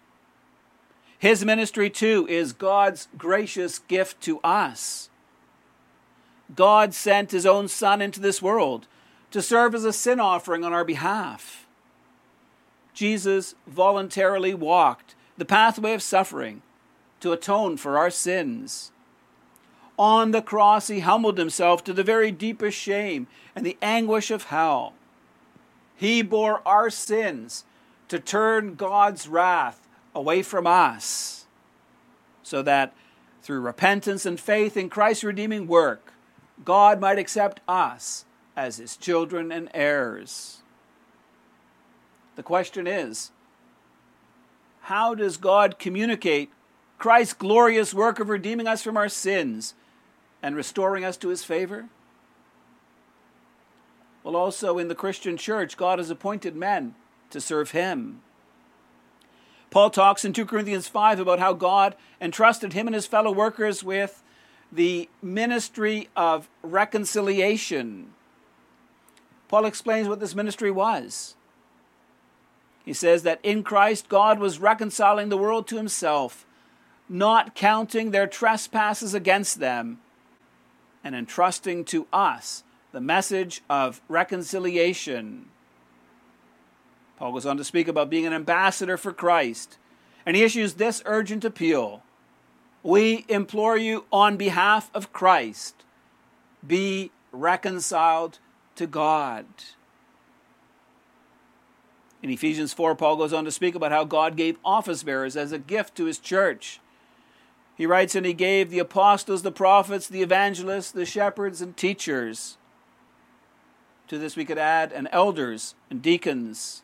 His 1.23 1.45
ministry, 1.45 1.89
too, 1.89 2.27
is 2.29 2.53
God's 2.53 3.07
gracious 3.17 3.79
gift 3.79 4.21
to 4.23 4.41
us. 4.41 5.09
God 6.57 6.95
sent 6.95 7.31
His 7.31 7.47
own 7.47 7.69
Son 7.69 8.03
into 8.03 8.19
this 8.19 8.43
world 8.43 8.89
to 9.31 9.41
serve 9.41 9.73
as 9.77 9.85
a 9.85 9.93
sin 9.93 10.19
offering 10.19 10.65
on 10.65 10.73
our 10.73 10.85
behalf. 10.85 11.65
Jesus 12.93 13.55
voluntarily 13.69 14.53
walked 14.53 15.15
the 15.37 15.45
pathway 15.45 15.95
of 15.95 16.03
suffering 16.03 16.61
to 17.21 17.31
atone 17.31 17.77
for 17.77 17.97
our 17.97 18.11
sins. 18.11 18.91
On 19.97 20.33
the 20.33 20.43
cross, 20.43 20.89
he 20.89 20.99
humbled 20.99 21.39
himself 21.39 21.85
to 21.85 21.93
the 21.93 22.03
very 22.03 22.33
deepest 22.33 22.77
shame 22.77 23.29
and 23.55 23.65
the 23.65 23.79
anguish 23.81 24.33
of 24.33 24.47
hell. 24.47 24.95
He 25.95 26.21
bore 26.21 26.67
our 26.67 26.91
sins 26.91 27.65
to 28.09 28.19
turn 28.19 28.75
God's 28.75 29.29
wrath 29.29 29.82
away 30.15 30.43
from 30.43 30.67
us, 30.67 31.47
so 32.43 32.63
that 32.63 32.95
through 33.43 33.61
repentance 33.61 34.25
and 34.25 34.39
faith 34.39 34.77
in 34.77 34.89
Christ's 34.89 35.25
redeeming 35.25 35.67
work, 35.67 36.13
God 36.65 37.01
might 37.01 37.19
accept 37.19 37.61
us 37.67 38.25
as 38.57 38.77
his 38.77 38.97
children 38.97 39.51
and 39.51 39.69
heirs. 39.75 40.59
The 42.37 42.43
question 42.43 42.87
is 42.87 43.31
how 44.83 45.15
does 45.15 45.37
God 45.37 45.79
communicate 45.79 46.51
Christ's 46.99 47.35
glorious 47.35 47.95
work 47.95 48.21
of 48.21 48.29
redeeming 48.29 48.67
us 48.67 48.83
from 48.83 48.97
our 48.97 49.09
sins 49.09 49.75
and 50.43 50.57
restoring 50.57 51.05
us 51.05 51.17
to 51.19 51.29
his 51.29 51.45
favor? 51.45 51.89
Well, 54.25 54.37
also 54.37 54.79
in 54.79 54.89
the 54.89 54.95
Christian 54.95 55.37
church, 55.37 55.77
God 55.77 55.99
has 55.99 56.11
appointed 56.11 56.55
men 56.55 56.95
to 57.31 57.41
serve 57.41 57.73
him. 57.73 58.23
Paul 59.73 59.89
talks 59.89 60.27
in 60.27 60.35
2 60.35 60.45
Corinthians 60.45 60.87
5 60.87 61.19
about 61.19 61.39
how 61.39 61.55
God 61.55 61.97
entrusted 62.21 62.75
him 62.75 62.87
and 62.87 62.95
his 62.95 63.07
fellow 63.07 63.33
workers 63.33 63.83
with 63.83 64.23
the 64.71 65.09
ministry 65.23 66.11
of 66.15 66.51
reconciliation. 66.63 68.13
Paul 69.49 69.65
explains 69.65 70.09
what 70.09 70.21
this 70.21 70.35
ministry 70.35 70.71
was. 70.71 71.37
He 72.85 72.93
says 72.93 73.23
that 73.23 73.41
in 73.43 73.63
Christ, 73.63 74.11
God 74.11 74.39
was 74.39 74.59
reconciling 74.59 75.31
the 75.31 75.39
world 75.39 75.67
to 75.69 75.77
himself, 75.77 76.45
not 77.09 77.55
counting 77.55 78.11
their 78.11 78.27
trespasses 78.27 79.15
against 79.15 79.59
them 79.59 80.01
and 81.03 81.15
entrusting 81.15 81.87
to 81.87 82.07
us 82.13 82.63
the 82.93 83.01
message 83.01 83.63
of 83.71 84.03
reconciliation. 84.07 85.47
Paul 87.23 87.35
goes 87.35 87.47
on 87.47 87.57
to 87.59 87.63
speak 87.63 87.87
about 87.87 88.11
being 88.11 88.27
an 88.27 88.33
ambassador 88.33 88.97
for 88.97 89.13
Christ, 89.13 89.79
and 90.27 90.35
he 90.35 90.43
issues 90.43 90.75
this 90.75 91.05
urgent 91.07 91.45
appeal 91.45 92.03
We 92.83 93.25
implore 93.29 93.77
you 93.77 94.07
on 94.13 94.37
behalf 94.37 94.91
of 94.93 95.13
Christ, 95.13 95.85
be 96.67 97.13
reconciled 97.31 98.41
to 98.75 98.89
God. 98.89 99.47
In 102.25 102.31
Ephesians 102.31 102.73
4, 102.73 102.97
Paul 102.97 103.15
goes 103.15 103.33
on 103.33 103.45
to 103.45 103.53
speak 103.53 103.77
about 103.77 103.93
how 103.93 104.03
God 104.03 104.35
gave 104.37 104.59
office 104.65 105.05
bearers 105.05 105.37
as 105.37 105.53
a 105.53 105.61
gift 105.61 105.95
to 105.99 106.07
his 106.07 106.19
church. 106.19 106.81
He 107.77 107.87
writes, 107.87 108.17
And 108.17 108.27
he 108.27 108.33
gave 108.33 108.69
the 108.69 108.81
apostles, 108.81 109.43
the 109.43 109.53
prophets, 109.53 110.09
the 110.09 110.23
evangelists, 110.23 110.91
the 110.91 111.07
shepherds, 111.07 111.63
and 111.63 111.77
teachers. 111.77 112.59
To 114.09 114.19
this 114.19 114.35
we 114.35 114.45
could 114.45 114.59
add, 114.59 114.91
and 114.91 115.09
elders 115.13 115.77
and 115.89 116.03
deacons. 116.03 116.83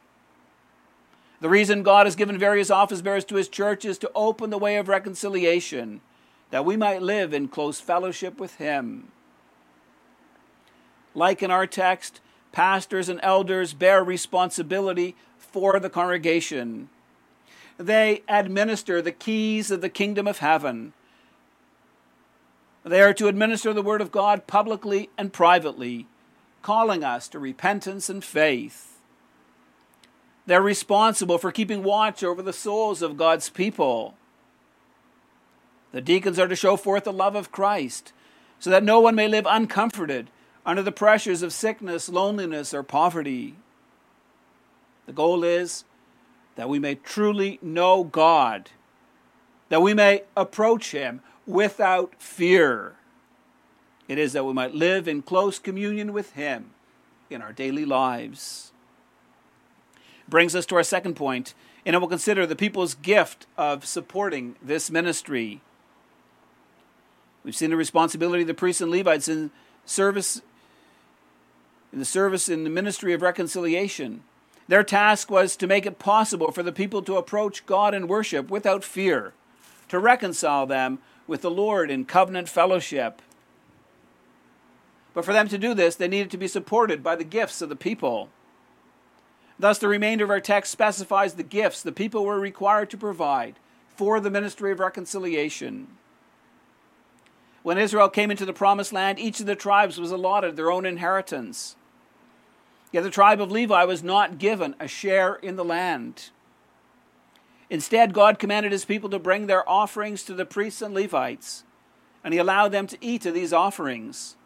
The 1.40 1.48
reason 1.48 1.82
God 1.82 2.06
has 2.06 2.16
given 2.16 2.36
various 2.38 2.70
office 2.70 3.00
bearers 3.00 3.24
to 3.26 3.36
his 3.36 3.48
church 3.48 3.84
is 3.84 3.98
to 3.98 4.10
open 4.14 4.50
the 4.50 4.58
way 4.58 4.76
of 4.76 4.88
reconciliation, 4.88 6.00
that 6.50 6.64
we 6.64 6.76
might 6.76 7.02
live 7.02 7.32
in 7.32 7.48
close 7.48 7.80
fellowship 7.80 8.40
with 8.40 8.56
him. 8.56 9.12
Like 11.14 11.42
in 11.42 11.50
our 11.50 11.66
text, 11.66 12.20
pastors 12.50 13.08
and 13.08 13.20
elders 13.22 13.72
bear 13.72 14.02
responsibility 14.02 15.14
for 15.36 15.78
the 15.78 15.90
congregation. 15.90 16.88
They 17.76 18.22
administer 18.28 19.00
the 19.00 19.12
keys 19.12 19.70
of 19.70 19.80
the 19.80 19.88
kingdom 19.88 20.26
of 20.26 20.38
heaven. 20.38 20.92
They 22.84 23.00
are 23.00 23.14
to 23.14 23.28
administer 23.28 23.72
the 23.72 23.82
word 23.82 24.00
of 24.00 24.10
God 24.10 24.48
publicly 24.48 25.10
and 25.16 25.32
privately, 25.32 26.06
calling 26.62 27.04
us 27.04 27.28
to 27.28 27.38
repentance 27.38 28.10
and 28.10 28.24
faith. 28.24 28.97
They're 30.48 30.62
responsible 30.62 31.36
for 31.36 31.52
keeping 31.52 31.82
watch 31.82 32.24
over 32.24 32.40
the 32.40 32.54
souls 32.54 33.02
of 33.02 33.18
God's 33.18 33.50
people. 33.50 34.14
The 35.92 36.00
deacons 36.00 36.38
are 36.38 36.48
to 36.48 36.56
show 36.56 36.78
forth 36.78 37.04
the 37.04 37.12
love 37.12 37.34
of 37.34 37.52
Christ, 37.52 38.14
so 38.58 38.70
that 38.70 38.82
no 38.82 38.98
one 38.98 39.14
may 39.14 39.28
live 39.28 39.44
uncomforted 39.46 40.30
under 40.64 40.80
the 40.80 40.90
pressures 40.90 41.42
of 41.42 41.52
sickness, 41.52 42.08
loneliness, 42.08 42.72
or 42.72 42.82
poverty. 42.82 43.56
The 45.04 45.12
goal 45.12 45.44
is 45.44 45.84
that 46.56 46.70
we 46.70 46.78
may 46.78 46.94
truly 46.94 47.58
know 47.60 48.04
God, 48.04 48.70
that 49.68 49.82
we 49.82 49.92
may 49.92 50.22
approach 50.34 50.92
Him 50.92 51.20
without 51.46 52.14
fear. 52.18 52.94
It 54.08 54.16
is 54.16 54.32
that 54.32 54.46
we 54.46 54.54
might 54.54 54.74
live 54.74 55.08
in 55.08 55.20
close 55.20 55.58
communion 55.58 56.14
with 56.14 56.32
Him 56.32 56.70
in 57.28 57.42
our 57.42 57.52
daily 57.52 57.84
lives. 57.84 58.72
Brings 60.28 60.54
us 60.54 60.66
to 60.66 60.76
our 60.76 60.82
second 60.82 61.14
point, 61.14 61.54
and 61.86 61.94
it 61.94 61.98
will 61.98 62.08
consider 62.08 62.46
the 62.46 62.56
people's 62.56 62.94
gift 62.94 63.46
of 63.56 63.86
supporting 63.86 64.56
this 64.62 64.90
ministry. 64.90 65.60
We've 67.44 67.56
seen 67.56 67.70
the 67.70 67.76
responsibility 67.76 68.42
of 68.42 68.48
the 68.48 68.54
priests 68.54 68.82
and 68.82 68.90
Levites 68.90 69.28
in 69.28 69.50
service 69.86 70.42
in 71.92 71.98
the 71.98 72.04
service 72.04 72.48
in 72.48 72.64
the 72.64 72.70
ministry 72.70 73.14
of 73.14 73.22
reconciliation. 73.22 74.22
Their 74.68 74.82
task 74.82 75.30
was 75.30 75.56
to 75.56 75.66
make 75.66 75.86
it 75.86 75.98
possible 75.98 76.52
for 76.52 76.62
the 76.62 76.72
people 76.72 77.00
to 77.02 77.16
approach 77.16 77.64
God 77.64 77.94
in 77.94 78.06
worship 78.06 78.50
without 78.50 78.84
fear, 78.84 79.32
to 79.88 79.98
reconcile 79.98 80.66
them 80.66 80.98
with 81.26 81.40
the 81.40 81.50
Lord 81.50 81.90
in 81.90 82.04
covenant 82.04 82.48
fellowship. 82.48 83.22
But 85.14 85.24
for 85.24 85.32
them 85.32 85.48
to 85.48 85.56
do 85.56 85.72
this, 85.72 85.96
they 85.96 86.08
needed 86.08 86.30
to 86.32 86.36
be 86.36 86.48
supported 86.48 87.02
by 87.02 87.16
the 87.16 87.24
gifts 87.24 87.62
of 87.62 87.70
the 87.70 87.76
people. 87.76 88.28
Thus, 89.58 89.78
the 89.78 89.88
remainder 89.88 90.24
of 90.24 90.30
our 90.30 90.40
text 90.40 90.70
specifies 90.70 91.34
the 91.34 91.42
gifts 91.42 91.82
the 91.82 91.92
people 91.92 92.24
were 92.24 92.38
required 92.38 92.90
to 92.90 92.96
provide 92.96 93.56
for 93.96 94.20
the 94.20 94.30
ministry 94.30 94.70
of 94.70 94.78
reconciliation. 94.78 95.88
When 97.64 97.78
Israel 97.78 98.08
came 98.08 98.30
into 98.30 98.46
the 98.46 98.52
promised 98.52 98.92
land, 98.92 99.18
each 99.18 99.40
of 99.40 99.46
the 99.46 99.56
tribes 99.56 99.98
was 99.98 100.12
allotted 100.12 100.54
their 100.54 100.70
own 100.70 100.86
inheritance. 100.86 101.74
Yet 102.92 103.02
the 103.02 103.10
tribe 103.10 103.40
of 103.40 103.50
Levi 103.50 103.84
was 103.84 104.02
not 104.02 104.38
given 104.38 104.74
a 104.78 104.88
share 104.88 105.34
in 105.34 105.56
the 105.56 105.64
land. 105.64 106.30
Instead, 107.68 108.14
God 108.14 108.38
commanded 108.38 108.72
his 108.72 108.84
people 108.84 109.10
to 109.10 109.18
bring 109.18 109.46
their 109.46 109.68
offerings 109.68 110.22
to 110.24 110.34
the 110.34 110.46
priests 110.46 110.80
and 110.80 110.94
Levites, 110.94 111.64
and 112.24 112.32
he 112.32 112.40
allowed 112.40 112.72
them 112.72 112.86
to 112.86 113.04
eat 113.04 113.26
of 113.26 113.34
these 113.34 113.52
offerings. 113.52 114.36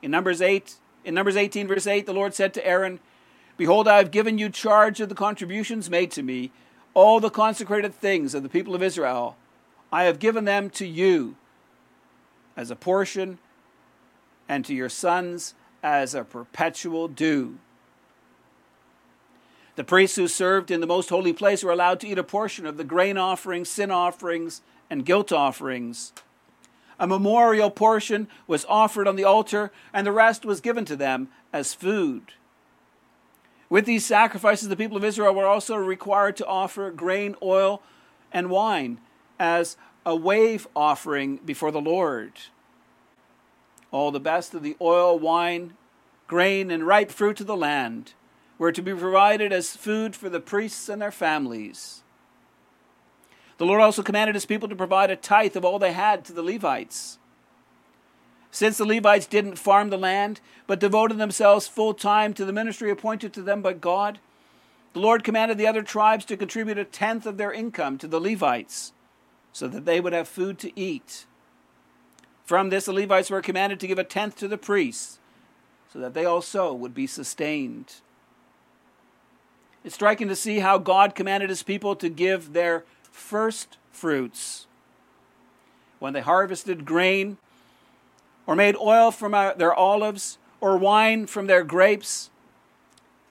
In 0.00 0.10
Numbers 0.10 0.40
8, 0.40 0.76
in 1.04 1.14
Numbers 1.14 1.36
18 1.36 1.68
verse 1.68 1.86
8, 1.86 2.06
the 2.06 2.14
Lord 2.14 2.32
said 2.32 2.54
to 2.54 2.66
Aaron, 2.66 3.00
Behold, 3.60 3.86
I 3.86 3.98
have 3.98 4.10
given 4.10 4.38
you 4.38 4.48
charge 4.48 5.02
of 5.02 5.10
the 5.10 5.14
contributions 5.14 5.90
made 5.90 6.10
to 6.12 6.22
me, 6.22 6.50
all 6.94 7.20
the 7.20 7.28
consecrated 7.28 7.94
things 7.94 8.34
of 8.34 8.42
the 8.42 8.48
people 8.48 8.74
of 8.74 8.82
Israel. 8.82 9.36
I 9.92 10.04
have 10.04 10.18
given 10.18 10.46
them 10.46 10.70
to 10.70 10.86
you 10.86 11.36
as 12.56 12.70
a 12.70 12.74
portion, 12.74 13.38
and 14.48 14.64
to 14.64 14.72
your 14.72 14.88
sons 14.88 15.52
as 15.82 16.14
a 16.14 16.24
perpetual 16.24 17.06
due. 17.06 17.58
The 19.76 19.84
priests 19.84 20.16
who 20.16 20.26
served 20.26 20.70
in 20.70 20.80
the 20.80 20.86
most 20.86 21.10
holy 21.10 21.34
place 21.34 21.62
were 21.62 21.70
allowed 21.70 22.00
to 22.00 22.08
eat 22.08 22.16
a 22.16 22.24
portion 22.24 22.64
of 22.64 22.78
the 22.78 22.82
grain 22.82 23.18
offerings, 23.18 23.68
sin 23.68 23.90
offerings, 23.90 24.62
and 24.88 25.04
guilt 25.04 25.32
offerings. 25.32 26.14
A 26.98 27.06
memorial 27.06 27.70
portion 27.70 28.26
was 28.46 28.64
offered 28.70 29.06
on 29.06 29.16
the 29.16 29.24
altar, 29.24 29.70
and 29.92 30.06
the 30.06 30.12
rest 30.12 30.46
was 30.46 30.62
given 30.62 30.86
to 30.86 30.96
them 30.96 31.28
as 31.52 31.74
food. 31.74 32.32
With 33.70 33.86
these 33.86 34.04
sacrifices, 34.04 34.68
the 34.68 34.76
people 34.76 34.96
of 34.96 35.04
Israel 35.04 35.32
were 35.32 35.46
also 35.46 35.76
required 35.76 36.36
to 36.38 36.46
offer 36.46 36.90
grain, 36.90 37.36
oil, 37.40 37.80
and 38.32 38.50
wine 38.50 39.00
as 39.38 39.76
a 40.04 40.14
wave 40.14 40.66
offering 40.74 41.36
before 41.38 41.70
the 41.70 41.80
Lord. 41.80 42.32
All 43.92 44.10
the 44.10 44.20
best 44.20 44.54
of 44.54 44.64
the 44.64 44.76
oil, 44.80 45.16
wine, 45.16 45.74
grain, 46.26 46.70
and 46.70 46.84
ripe 46.84 47.12
fruit 47.12 47.40
of 47.40 47.46
the 47.46 47.56
land 47.56 48.14
were 48.58 48.72
to 48.72 48.82
be 48.82 48.92
provided 48.92 49.52
as 49.52 49.76
food 49.76 50.16
for 50.16 50.28
the 50.28 50.40
priests 50.40 50.88
and 50.88 51.00
their 51.00 51.12
families. 51.12 52.02
The 53.58 53.66
Lord 53.66 53.80
also 53.80 54.02
commanded 54.02 54.34
his 54.34 54.46
people 54.46 54.68
to 54.68 54.76
provide 54.76 55.10
a 55.10 55.16
tithe 55.16 55.56
of 55.56 55.64
all 55.64 55.78
they 55.78 55.92
had 55.92 56.24
to 56.24 56.32
the 56.32 56.42
Levites. 56.42 57.19
Since 58.50 58.78
the 58.78 58.84
Levites 58.84 59.26
didn't 59.26 59.56
farm 59.56 59.90
the 59.90 59.98
land, 59.98 60.40
but 60.66 60.80
devoted 60.80 61.18
themselves 61.18 61.68
full 61.68 61.94
time 61.94 62.34
to 62.34 62.44
the 62.44 62.52
ministry 62.52 62.90
appointed 62.90 63.32
to 63.34 63.42
them 63.42 63.62
by 63.62 63.74
God, 63.74 64.18
the 64.92 65.00
Lord 65.00 65.22
commanded 65.22 65.56
the 65.56 65.68
other 65.68 65.82
tribes 65.82 66.24
to 66.26 66.36
contribute 66.36 66.78
a 66.78 66.84
tenth 66.84 67.26
of 67.26 67.36
their 67.36 67.52
income 67.52 67.96
to 67.98 68.08
the 68.08 68.20
Levites, 68.20 68.92
so 69.52 69.68
that 69.68 69.84
they 69.84 70.00
would 70.00 70.12
have 70.12 70.26
food 70.26 70.58
to 70.58 70.78
eat. 70.78 71.26
From 72.44 72.70
this, 72.70 72.86
the 72.86 72.92
Levites 72.92 73.30
were 73.30 73.40
commanded 73.40 73.78
to 73.80 73.86
give 73.86 73.98
a 73.98 74.04
tenth 74.04 74.36
to 74.36 74.48
the 74.48 74.58
priests, 74.58 75.20
so 75.92 76.00
that 76.00 76.14
they 76.14 76.24
also 76.24 76.72
would 76.72 76.94
be 76.94 77.06
sustained. 77.06 77.96
It's 79.84 79.94
striking 79.94 80.28
to 80.28 80.36
see 80.36 80.58
how 80.58 80.78
God 80.78 81.14
commanded 81.14 81.50
his 81.50 81.62
people 81.62 81.94
to 81.96 82.08
give 82.08 82.52
their 82.52 82.84
first 83.12 83.78
fruits. 83.92 84.66
When 86.00 86.12
they 86.12 86.20
harvested 86.20 86.84
grain, 86.84 87.38
or 88.50 88.56
made 88.56 88.74
oil 88.78 89.12
from 89.12 89.30
their 89.30 89.72
olives, 89.72 90.36
or 90.60 90.76
wine 90.76 91.24
from 91.24 91.46
their 91.46 91.62
grapes, 91.62 92.30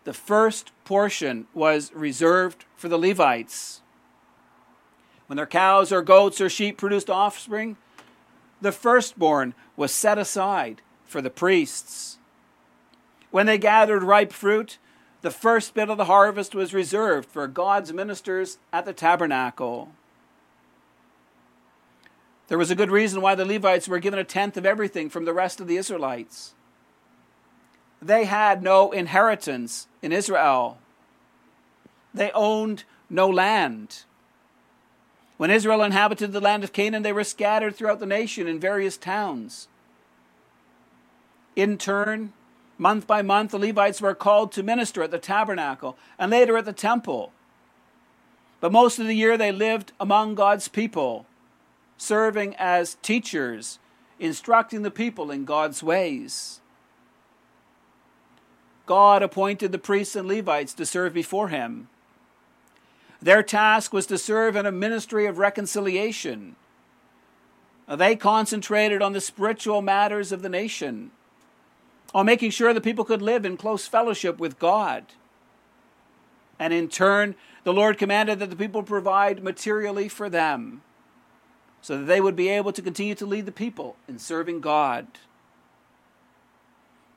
the 0.06 0.14
first 0.14 0.72
portion 0.86 1.46
was 1.54 1.92
reserved 1.94 2.64
for 2.78 2.88
the 2.88 2.98
Levites. 2.98 3.82
When 5.28 5.36
their 5.36 5.46
cows 5.46 5.92
or 5.92 6.02
goats 6.02 6.40
or 6.40 6.48
sheep 6.48 6.78
produced 6.78 7.10
offspring, 7.10 7.76
the 8.62 8.72
firstborn 8.72 9.56
was 9.76 9.92
set 9.92 10.18
aside 10.18 10.82
for 11.04 11.22
the 11.22 11.30
priests. 11.30 12.18
When 13.30 13.46
they 13.46 13.58
gathered 13.58 14.04
ripe 14.04 14.32
fruit, 14.32 14.78
the 15.20 15.32
first 15.32 15.74
bit 15.74 15.90
of 15.90 15.98
the 15.98 16.06
harvest 16.06 16.56
was 16.56 16.74
reserved 16.74 17.28
for 17.28 17.46
God's 17.46 17.92
ministers 17.92 18.58
at 18.72 18.86
the 18.86 18.94
tabernacle. 18.94 19.92
There 22.50 22.58
was 22.58 22.72
a 22.72 22.76
good 22.76 22.92
reason 22.92 23.22
why 23.22 23.36
the 23.36 23.46
Levites 23.46 23.88
were 23.88 24.00
given 24.00 24.20
a 24.20 24.24
tenth 24.24 24.58
of 24.58 24.66
everything 24.66 25.10
from 25.10 25.26
the 25.26 25.34
rest 25.34 25.62
of 25.62 25.68
the 25.68 25.78
Israelites. 25.78 26.56
They 28.02 28.26
had 28.26 28.64
no 28.64 28.92
inheritance 28.92 29.88
in 30.02 30.12
Israel, 30.12 30.80
they 32.14 32.32
owned 32.32 32.84
no 33.10 33.30
land. 33.30 34.04
When 35.38 35.52
Israel 35.52 35.84
inhabited 35.84 36.34
the 36.34 36.42
land 36.42 36.66
of 36.66 36.74
Canaan, 36.74 37.04
they 37.04 37.14
were 37.14 37.24
scattered 37.24 37.76
throughout 37.76 38.00
the 38.00 38.06
nation 38.06 38.46
in 38.46 38.60
various 38.60 38.98
towns. 38.98 39.70
In 41.56 41.78
turn, 41.78 42.34
month 42.78 43.08
by 43.08 43.22
month, 43.22 43.52
the 43.52 43.60
Levites 43.60 44.02
were 44.02 44.14
called 44.14 44.52
to 44.52 44.64
minister 44.64 45.02
at 45.02 45.12
the 45.12 45.18
tabernacle 45.18 45.98
and 46.18 46.32
later 46.32 46.58
at 46.58 46.66
the 46.66 46.74
temple. 46.74 47.32
But 48.60 48.74
most 48.74 49.00
of 49.00 49.08
the 49.08 49.16
year 49.16 49.38
they 49.38 49.54
lived 49.54 49.94
among 49.98 50.36
God's 50.36 50.68
people, 50.68 51.26
serving 52.00 52.56
as 52.58 52.96
teachers, 53.02 53.78
instructing 54.20 54.82
the 54.82 54.92
people 54.92 55.30
in 55.30 55.46
God's 55.46 55.84
ways. 55.84 56.62
God 58.86 59.22
appointed 59.22 59.72
the 59.72 59.78
priests 59.78 60.16
and 60.16 60.28
Levites 60.28 60.74
to 60.76 60.86
serve 60.86 61.14
before 61.14 61.50
him. 61.50 61.90
Their 63.22 63.44
task 63.44 63.92
was 63.92 64.06
to 64.08 64.18
serve 64.18 64.56
in 64.56 64.66
a 64.66 64.72
ministry 64.72 65.26
of 65.26 65.38
reconciliation. 65.38 66.56
They 67.88 68.16
concentrated 68.16 69.02
on 69.02 69.14
the 69.14 69.22
spiritual 69.22 69.82
matters 69.82 70.32
of 70.32 70.42
the 70.42 70.50
nation, 70.50 71.12
on 72.14 72.26
making 72.26 72.52
sure 72.52 72.74
that 72.74 72.82
people 72.82 73.04
could 73.04 73.22
live 73.22 73.46
in 73.46 73.58
close 73.58 73.88
fellowship 73.88 74.40
with 74.40 74.58
God. 74.58 75.04
And 76.58 76.72
in 76.74 76.88
turn, 76.88 77.36
the 77.66 77.74
Lord 77.74 77.98
commanded 77.98 78.40
that 78.40 78.50
the 78.50 78.56
people 78.56 78.84
provide 78.84 79.44
materially 79.44 80.08
for 80.08 80.30
them 80.30 80.82
so 81.82 81.98
that 81.98 82.06
they 82.06 82.22
would 82.22 82.36
be 82.36 82.50
able 82.50 82.72
to 82.72 82.82
continue 82.82 83.16
to 83.16 83.26
lead 83.26 83.46
the 83.46 83.52
people 83.52 83.96
in 84.08 84.20
serving 84.20 84.60
God. 84.60 85.08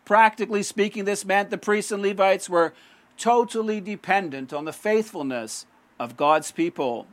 Practically 0.04 0.62
speaking, 0.62 1.04
this 1.04 1.24
meant 1.24 1.50
the 1.50 1.58
priests 1.58 1.92
and 1.92 2.02
Levites 2.02 2.48
were 2.48 2.74
totally 3.16 3.80
dependent 3.80 4.52
on 4.52 4.64
the 4.64 4.72
faithfulness 4.72 5.66
of 5.98 6.16
God's 6.16 6.50
people. 6.50 7.06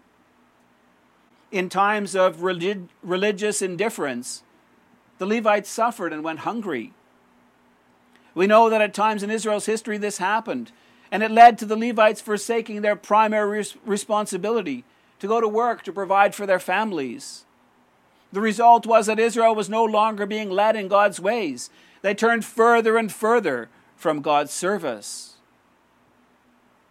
In 1.51 1.69
times 1.69 2.15
of 2.15 2.43
relig- 2.43 2.89
religious 3.03 3.61
indifference, 3.61 4.43
the 5.17 5.25
Levites 5.25 5.69
suffered 5.69 6.13
and 6.13 6.23
went 6.23 6.39
hungry. 6.39 6.93
We 8.33 8.47
know 8.47 8.69
that 8.69 8.81
at 8.81 8.93
times 8.93 9.23
in 9.23 9.31
Israel's 9.31 9.65
history 9.65 9.97
this 9.97 10.19
happened, 10.19 10.71
and 11.11 11.23
it 11.23 11.31
led 11.31 11.57
to 11.57 11.65
the 11.65 11.75
Levites 11.75 12.21
forsaking 12.21 12.81
their 12.81 12.95
primary 12.95 13.57
res- 13.57 13.75
responsibility 13.85 14.85
to 15.19 15.27
go 15.27 15.41
to 15.41 15.47
work 15.47 15.83
to 15.83 15.91
provide 15.91 16.33
for 16.33 16.45
their 16.45 16.59
families. 16.59 17.45
The 18.31 18.41
result 18.41 18.85
was 18.85 19.07
that 19.07 19.19
Israel 19.19 19.55
was 19.55 19.69
no 19.69 19.83
longer 19.83 20.25
being 20.25 20.49
led 20.49 20.75
in 20.75 20.87
God's 20.87 21.19
ways. 21.19 21.69
They 22.01 22.13
turned 22.13 22.45
further 22.45 22.97
and 22.97 23.11
further 23.11 23.69
from 23.95 24.21
God's 24.21 24.51
service. 24.51 25.35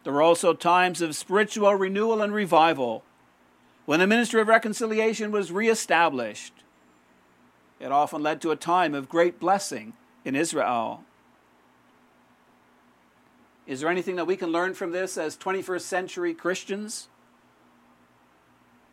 There 0.04 0.12
were 0.12 0.22
also 0.22 0.54
times 0.54 1.00
of 1.00 1.14
spiritual 1.14 1.74
renewal 1.74 2.22
and 2.22 2.32
revival 2.32 3.04
when 3.86 4.00
the 4.00 4.06
ministry 4.06 4.40
of 4.40 4.48
reconciliation 4.48 5.30
was 5.30 5.52
reestablished. 5.52 6.52
It 7.80 7.92
often 7.92 8.22
led 8.22 8.40
to 8.42 8.50
a 8.50 8.56
time 8.56 8.94
of 8.94 9.08
great 9.08 9.38
blessing 9.38 9.94
in 10.24 10.34
Israel. 10.34 11.04
Is 13.66 13.80
there 13.80 13.90
anything 13.90 14.16
that 14.16 14.26
we 14.26 14.36
can 14.36 14.50
learn 14.50 14.74
from 14.74 14.92
this 14.92 15.16
as 15.16 15.36
21st 15.36 15.82
century 15.82 16.34
Christians? 16.34 17.08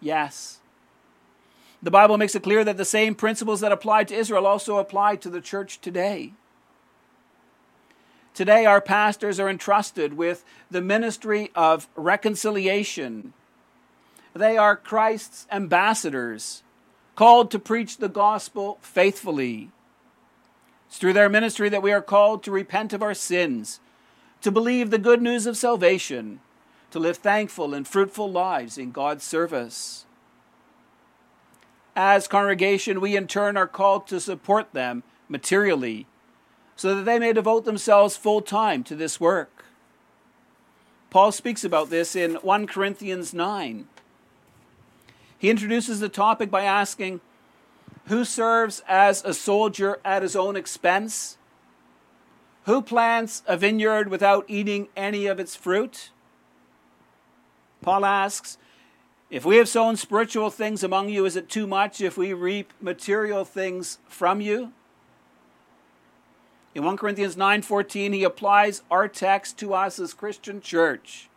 Yes. 0.05 0.59
The 1.81 1.89
Bible 1.89 2.19
makes 2.19 2.35
it 2.35 2.43
clear 2.43 2.63
that 2.63 2.77
the 2.77 2.85
same 2.85 3.15
principles 3.15 3.59
that 3.61 3.71
applied 3.71 4.07
to 4.09 4.15
Israel 4.15 4.45
also 4.45 4.77
apply 4.77 5.15
to 5.15 5.31
the 5.31 5.41
church 5.41 5.81
today. 5.81 6.33
Today, 8.35 8.67
our 8.67 8.81
pastors 8.81 9.39
are 9.39 9.49
entrusted 9.49 10.13
with 10.13 10.45
the 10.69 10.81
ministry 10.81 11.49
of 11.55 11.87
reconciliation. 11.95 13.33
They 14.35 14.57
are 14.57 14.75
Christ's 14.75 15.47
ambassadors, 15.51 16.61
called 17.15 17.49
to 17.49 17.57
preach 17.57 17.97
the 17.97 18.09
gospel 18.09 18.77
faithfully. 18.81 19.71
It's 20.87 20.99
through 20.99 21.13
their 21.13 21.29
ministry 21.29 21.69
that 21.69 21.81
we 21.81 21.91
are 21.91 22.01
called 22.01 22.43
to 22.43 22.51
repent 22.51 22.93
of 22.93 23.01
our 23.01 23.15
sins, 23.15 23.79
to 24.41 24.51
believe 24.51 24.91
the 24.91 24.99
good 24.99 25.23
news 25.23 25.47
of 25.47 25.57
salvation, 25.57 26.41
to 26.95 26.99
live 27.01 27.17
thankful 27.17 27.73
and 27.73 27.86
fruitful 27.86 28.31
lives 28.31 28.77
in 28.77 28.89
God's 28.89 29.25
service. 29.25 30.05
As 31.93 32.25
congregation, 32.25 33.01
we 33.01 33.17
in 33.17 33.27
turn 33.27 33.58
are 33.58 33.67
called 33.67 34.08
to 34.08 34.21
support 34.21 34.71
them 34.71 35.03
materially 35.27 36.08
so 36.77 36.95
that 36.95 37.03
they 37.03 37.19
may 37.19 37.34
devote 37.34 37.65
themselves 37.65 38.15
full 38.15 38.39
time 38.39 38.81
to 38.86 38.95
this 38.95 39.19
work. 39.19 39.65
Paul 41.10 41.34
speaks 41.34 41.65
about 41.65 41.89
this 41.89 42.15
in 42.15 42.36
1 42.36 42.65
Corinthians 42.65 43.34
9. 43.34 43.89
He 45.38 45.49
introduces 45.49 45.99
the 45.99 46.08
topic 46.08 46.49
by 46.49 46.63
asking, 46.63 47.19
Who 48.05 48.23
serves 48.23 48.81
as 48.88 49.21
a 49.25 49.34
soldier 49.34 49.99
at 50.05 50.21
his 50.21 50.38
own 50.38 50.55
expense? 50.55 51.38
Who 52.63 52.81
plants 52.81 53.43
a 53.45 53.58
vineyard 53.58 54.08
without 54.08 54.45
eating 54.47 54.88
any 54.95 55.25
of 55.25 55.41
its 55.41 55.58
fruit? 55.58 56.12
Paul 57.81 58.05
asks, 58.05 58.57
if 59.29 59.43
we 59.43 59.57
have 59.57 59.67
sown 59.67 59.95
spiritual 59.95 60.49
things 60.49 60.83
among 60.83 61.09
you, 61.09 61.25
is 61.25 61.35
it 61.35 61.49
too 61.49 61.65
much 61.65 61.99
if 61.99 62.17
we 62.17 62.33
reap 62.33 62.73
material 62.79 63.43
things 63.43 63.97
from 64.07 64.39
you? 64.39 64.71
In 66.75 66.83
1 66.83 66.97
Corinthians 66.97 67.35
9:14 67.35 68.13
he 68.13 68.23
applies 68.23 68.83
our 68.91 69.07
text 69.07 69.57
to 69.59 69.73
us 69.73 69.97
as 69.97 70.13
Christian 70.13 70.59
church. 70.59 71.29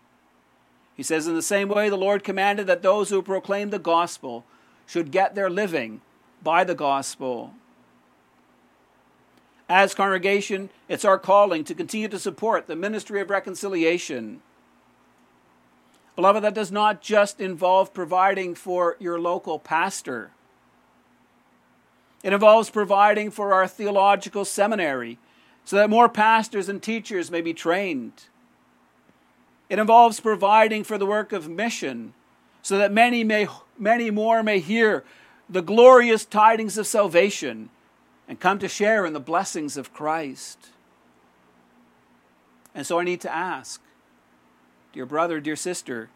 He 0.96 1.04
says 1.04 1.28
in 1.28 1.34
the 1.34 1.42
same 1.42 1.68
way 1.68 1.88
the 1.88 1.96
Lord 1.96 2.24
commanded 2.24 2.66
that 2.66 2.82
those 2.82 3.10
who 3.10 3.22
proclaim 3.22 3.70
the 3.70 3.78
gospel 3.78 4.44
should 4.84 5.12
get 5.12 5.36
their 5.36 5.48
living 5.48 6.00
by 6.42 6.64
the 6.64 6.74
gospel. 6.74 7.54
As 9.68 9.94
congregation, 9.94 10.70
it's 10.88 11.04
our 11.04 11.18
calling 11.18 11.62
to 11.64 11.74
continue 11.74 12.08
to 12.08 12.18
support 12.18 12.66
the 12.66 12.74
ministry 12.74 13.20
of 13.20 13.30
reconciliation 13.30 14.42
Beloved, 16.18 16.42
that 16.42 16.52
does 16.52 16.72
not 16.72 17.00
just 17.00 17.40
involve 17.40 17.94
providing 17.94 18.56
for 18.56 18.96
your 18.98 19.20
local 19.20 19.60
pastor. 19.60 20.32
It 22.24 22.32
involves 22.32 22.70
providing 22.70 23.30
for 23.30 23.54
our 23.54 23.68
theological 23.68 24.44
seminary 24.44 25.18
so 25.64 25.76
that 25.76 25.88
more 25.88 26.08
pastors 26.08 26.68
and 26.68 26.82
teachers 26.82 27.30
may 27.30 27.40
be 27.40 27.54
trained. 27.54 28.24
It 29.68 29.78
involves 29.78 30.18
providing 30.18 30.82
for 30.82 30.98
the 30.98 31.06
work 31.06 31.32
of 31.32 31.48
mission 31.48 32.14
so 32.62 32.78
that 32.78 32.90
many, 32.90 33.22
may, 33.22 33.46
many 33.78 34.10
more 34.10 34.42
may 34.42 34.58
hear 34.58 35.04
the 35.48 35.62
glorious 35.62 36.24
tidings 36.24 36.76
of 36.76 36.88
salvation 36.88 37.70
and 38.26 38.40
come 38.40 38.58
to 38.58 38.66
share 38.66 39.06
in 39.06 39.12
the 39.12 39.20
blessings 39.20 39.76
of 39.76 39.94
Christ. 39.94 40.70
And 42.74 42.84
so 42.84 42.98
I 42.98 43.04
need 43.04 43.20
to 43.20 43.32
ask 43.32 43.80
Dear 44.92 45.06
brother, 45.06 45.40
dear 45.40 45.56
sister, 45.56 46.08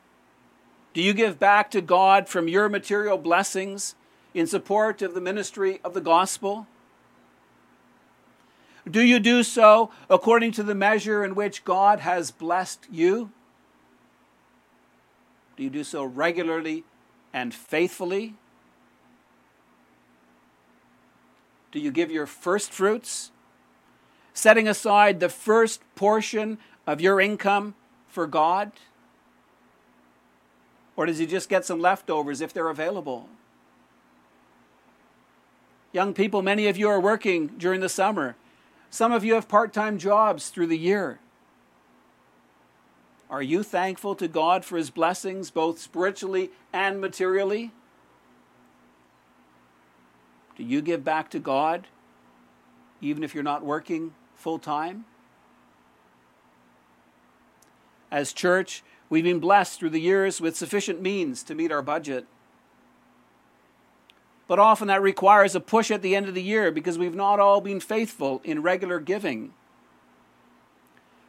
do 0.95 1.03
you 1.03 1.13
give 1.13 1.39
back 1.39 1.71
to 1.71 1.81
God 1.81 2.29
from 2.29 2.49
your 2.49 2.69
material 2.69 3.19
blessings 3.19 3.95
in 4.35 4.47
support 4.47 5.03
of 5.03 5.15
the 5.15 5.21
ministry 5.21 5.81
of 5.85 5.95
the 5.95 6.01
gospel? 6.01 6.67
Do 8.91 9.03
you 9.03 9.21
do 9.21 9.43
so 9.43 9.91
according 10.11 10.53
to 10.53 10.63
the 10.63 10.75
measure 10.75 11.25
in 11.25 11.35
which 11.35 11.65
God 11.65 12.01
has 12.01 12.31
blessed 12.31 12.87
you? 12.91 13.31
Do 15.57 15.63
you 15.63 15.71
do 15.71 15.85
so 15.85 16.03
regularly 16.03 16.85
and 17.33 17.55
faithfully? 17.55 18.35
Do 21.71 21.79
you 21.79 21.91
give 21.91 22.11
your 22.11 22.27
first 22.27 22.73
fruits, 22.73 23.31
setting 24.35 24.67
aside 24.67 25.21
the 25.21 25.29
first 25.29 25.83
portion 25.95 26.59
of 26.87 27.01
your 27.01 27.21
income 27.21 27.75
for 28.13 28.27
God? 28.27 28.73
Or 30.95 31.07
does 31.07 31.19
he 31.19 31.27
just 31.27 31.49
get 31.49 31.65
some 31.65 31.81
leftovers 31.81 32.43
if 32.43 32.53
they're 32.53 32.69
available? 32.69 33.29
Young 35.93 36.13
people, 36.13 36.43
many 36.43 36.69
of 36.69 36.77
you 36.77 36.89
are 36.89 37.01
working 37.01 37.49
during 37.49 37.81
the 37.81 37.89
summer. 37.89 38.37
Some 38.91 39.13
of 39.13 39.25
you 39.25 39.35
have 39.35 39.49
part 39.49 39.73
time 39.73 39.99
jobs 39.99 40.51
through 40.51 40.67
the 40.67 40.79
year. 40.79 41.19
Are 43.31 43.43
you 43.43 43.63
thankful 43.63 44.15
to 44.17 44.29
God 44.29 44.63
for 44.63 44.77
his 44.77 44.91
blessings, 44.91 45.51
both 45.51 45.79
spiritually 45.79 46.51
and 46.71 47.01
materially? 47.01 47.73
Do 50.57 50.65
you 50.65 50.83
give 50.83 51.03
back 51.03 51.31
to 51.31 51.39
God, 51.39 51.87
even 53.01 53.25
if 53.25 53.33
you're 53.35 53.43
not 53.43 53.65
working 53.65 54.13
full 54.35 54.59
time? 54.59 55.07
As 58.13 58.35
church, 58.35 58.85
we've 59.09 59.25
been 59.25 59.41
blessed 59.41 59.81
through 59.81 59.89
the 59.89 60.01
years 60.01 60.39
with 60.39 60.55
sufficient 60.55 61.01
means 61.01 61.43
to 61.45 61.55
meet 61.55 61.73
our 61.73 61.81
budget. 61.81 62.27
But 64.47 64.59
often 64.59 64.89
that 64.89 65.01
requires 65.01 65.55
a 65.55 65.61
push 65.61 65.91
at 65.91 66.03
the 66.03 66.15
end 66.15 66.29
of 66.29 66.35
the 66.35 66.43
year 66.43 66.71
because 66.71 66.99
we've 66.99 67.15
not 67.15 67.41
all 67.41 67.63
been 67.63 67.81
faithful 67.81 68.43
in 68.45 68.61
regular 68.61 69.01
giving. 69.01 69.55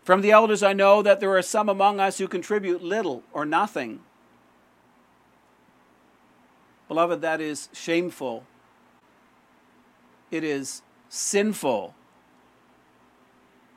From 0.03 0.19
the 0.19 0.31
elders, 0.31 0.61
I 0.61 0.73
know 0.73 1.01
that 1.01 1.21
there 1.21 1.33
are 1.37 1.41
some 1.41 1.69
among 1.69 2.01
us 2.01 2.17
who 2.17 2.27
contribute 2.27 2.83
little 2.83 3.23
or 3.31 3.45
nothing. 3.45 4.01
Beloved, 6.89 7.21
that 7.21 7.39
is 7.39 7.69
shameful. 7.71 8.43
It 10.31 10.43
is 10.43 10.81
sinful. 11.07 11.95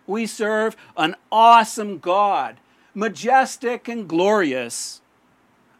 We 0.08 0.26
serve 0.26 0.76
an 0.96 1.14
awesome 1.30 1.98
God 2.00 2.56
majestic 2.96 3.88
and 3.88 4.08
glorious. 4.08 5.02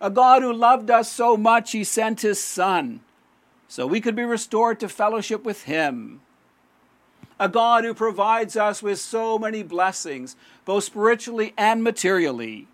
A 0.00 0.11
God 0.11 0.42
who 0.42 0.52
loved 0.52 0.90
us 0.90 1.11
so 1.11 1.37
much, 1.37 1.72
he 1.72 1.83
sent 1.83 2.20
his 2.20 2.42
Son 2.42 3.00
so 3.66 3.87
we 3.87 4.00
could 4.00 4.14
be 4.14 4.24
restored 4.24 4.79
to 4.81 4.88
fellowship 4.88 5.42
with 5.42 5.64
him. 5.64 6.20
a 7.38 7.48
God 7.48 7.85
who 7.85 7.92
provides 7.94 8.57
us 8.57 8.83
with 8.83 8.98
so 8.98 9.38
many 9.38 9.62
blessings, 9.62 10.37
both 10.64 10.85
spiritually 10.85 11.52
and 11.57 11.83
materially. 11.83 12.66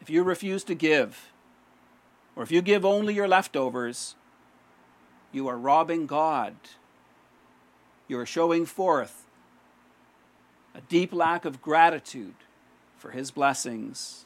If 0.00 0.08
you 0.08 0.22
refuse 0.22 0.64
to 0.64 0.74
give, 0.74 1.32
or 2.36 2.42
if 2.42 2.50
you 2.50 2.62
give 2.62 2.84
only 2.84 3.14
your 3.14 3.28
leftovers, 3.28 4.14
you 5.32 5.48
are 5.48 5.58
robbing 5.58 6.06
God. 6.06 6.54
You 8.08 8.18
are 8.18 8.26
showing 8.26 8.66
forth 8.66 9.19
a 10.74 10.80
deep 10.82 11.12
lack 11.12 11.44
of 11.44 11.62
gratitude 11.62 12.34
for 12.96 13.10
His 13.10 13.30
blessings. 13.30 14.24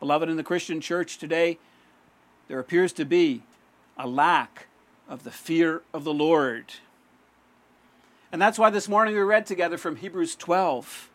Beloved, 0.00 0.28
in 0.28 0.36
the 0.36 0.42
Christian 0.42 0.80
church 0.80 1.18
today, 1.18 1.58
there 2.48 2.58
appears 2.58 2.92
to 2.94 3.04
be 3.04 3.42
a 3.96 4.08
lack 4.08 4.66
of 5.08 5.24
the 5.24 5.30
fear 5.30 5.82
of 5.94 6.04
the 6.04 6.12
Lord. 6.12 6.72
And 8.32 8.40
that's 8.40 8.58
why 8.58 8.70
this 8.70 8.88
morning 8.88 9.14
we 9.14 9.20
read 9.20 9.46
together 9.46 9.78
from 9.78 9.96
Hebrews 9.96 10.34
12. 10.36 11.10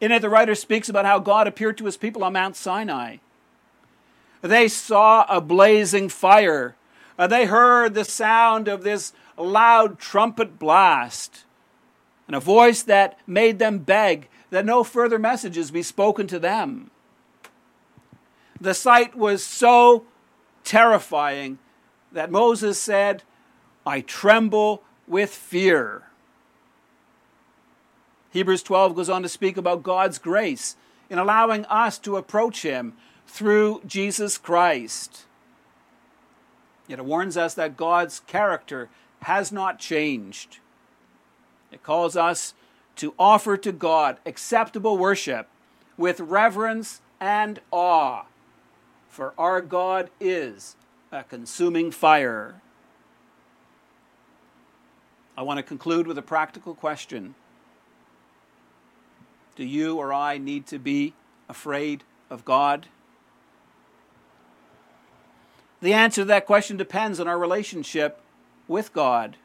In 0.00 0.12
it, 0.12 0.20
the 0.20 0.28
writer 0.28 0.54
speaks 0.54 0.88
about 0.88 1.06
how 1.06 1.18
God 1.18 1.48
appeared 1.48 1.78
to 1.78 1.86
his 1.86 1.96
people 1.96 2.22
on 2.22 2.34
Mount 2.34 2.56
Sinai. 2.56 3.16
They 4.42 4.68
saw 4.68 5.24
a 5.28 5.40
blazing 5.40 6.08
fire. 6.08 6.76
Uh, 7.18 7.26
they 7.26 7.46
heard 7.46 7.94
the 7.94 8.04
sound 8.04 8.68
of 8.68 8.84
this 8.84 9.12
loud 9.36 9.98
trumpet 9.98 10.58
blast 10.58 11.44
and 12.28 12.36
a 12.36 12.40
voice 12.40 12.82
that 12.82 13.18
made 13.26 13.58
them 13.58 13.78
beg 13.78 14.28
that 14.50 14.64
no 14.64 14.84
further 14.84 15.18
messages 15.18 15.72
be 15.72 15.82
spoken 15.82 16.28
to 16.28 16.38
them. 16.38 16.90
The 18.60 18.74
sight 18.74 19.16
was 19.16 19.44
so 19.44 20.04
terrifying 20.62 21.58
that 22.12 22.30
Moses 22.30 22.80
said, 22.80 23.22
I 23.86 24.02
tremble 24.02 24.82
with 25.06 25.30
fear. 25.30 26.04
Hebrews 28.30 28.62
12 28.62 28.94
goes 28.94 29.10
on 29.10 29.22
to 29.22 29.28
speak 29.28 29.56
about 29.56 29.82
God's 29.82 30.18
grace 30.18 30.76
in 31.08 31.18
allowing 31.18 31.64
us 31.66 31.98
to 32.00 32.16
approach 32.16 32.62
Him 32.62 32.94
through 33.26 33.80
Jesus 33.86 34.36
Christ. 34.36 35.24
Yet 36.86 36.98
it 36.98 37.04
warns 37.04 37.36
us 37.36 37.54
that 37.54 37.76
God's 37.76 38.20
character 38.20 38.88
has 39.22 39.50
not 39.50 39.78
changed. 39.78 40.58
It 41.70 41.82
calls 41.82 42.16
us 42.16 42.54
to 42.96 43.14
offer 43.18 43.56
to 43.56 43.72
God 43.72 44.18
acceptable 44.26 44.98
worship 44.98 45.48
with 45.96 46.20
reverence 46.20 47.00
and 47.20 47.60
awe, 47.70 48.24
for 49.08 49.34
our 49.36 49.60
God 49.60 50.10
is 50.20 50.76
a 51.10 51.24
consuming 51.24 51.90
fire. 51.90 52.60
I 55.36 55.42
want 55.42 55.58
to 55.58 55.62
conclude 55.62 56.06
with 56.06 56.18
a 56.18 56.22
practical 56.22 56.74
question 56.74 57.34
Do 59.56 59.64
you 59.64 59.96
or 59.96 60.12
I 60.12 60.38
need 60.38 60.66
to 60.68 60.78
be 60.78 61.14
afraid 61.48 62.04
of 62.30 62.44
God? 62.44 62.86
The 65.80 65.92
answer 65.92 66.22
to 66.22 66.26
that 66.26 66.46
question 66.46 66.76
depends 66.76 67.20
on 67.20 67.28
our 67.28 67.38
relationship 67.38 68.20
with 68.66 68.92
God. 68.92 69.36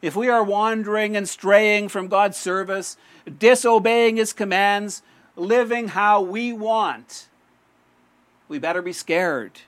If 0.00 0.14
we 0.14 0.28
are 0.28 0.44
wandering 0.44 1.16
and 1.16 1.28
straying 1.28 1.88
from 1.88 2.08
God's 2.08 2.36
service, 2.36 2.96
disobeying 3.38 4.16
His 4.16 4.32
commands, 4.32 5.02
living 5.36 5.88
how 5.88 6.20
we 6.20 6.52
want, 6.52 7.28
we 8.48 8.58
better 8.58 8.82
be 8.82 8.92
scared. 8.92 9.60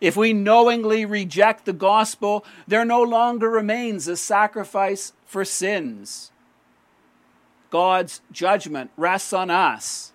If 0.00 0.16
we 0.16 0.32
knowingly 0.32 1.04
reject 1.04 1.64
the 1.64 1.72
gospel, 1.72 2.44
there 2.68 2.84
no 2.84 3.02
longer 3.02 3.50
remains 3.50 4.06
a 4.06 4.16
sacrifice 4.16 5.12
for 5.26 5.44
sins. 5.44 6.30
God's 7.70 8.20
judgment 8.30 8.92
rests 8.96 9.32
on 9.32 9.50
us. 9.50 10.12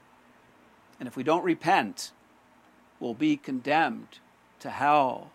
And 1.00 1.08
if 1.08 1.18
we 1.18 1.24
don't 1.24 1.44
repent, 1.44 2.12
we'll 3.00 3.14
be 3.14 3.36
condemned 3.36 4.20
to 4.62 4.70
hell. 4.70 5.33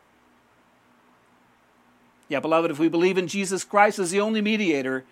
Yeah, 2.29 2.41
beloved, 2.41 2.71
if 2.71 2.79
we 2.79 2.89
believe 2.89 3.19
in 3.19 3.27
Jesus 3.27 3.65
Christ 3.65 3.99
as 3.99 4.11
the 4.11 4.21
only 4.21 4.41
mediator 4.41 5.05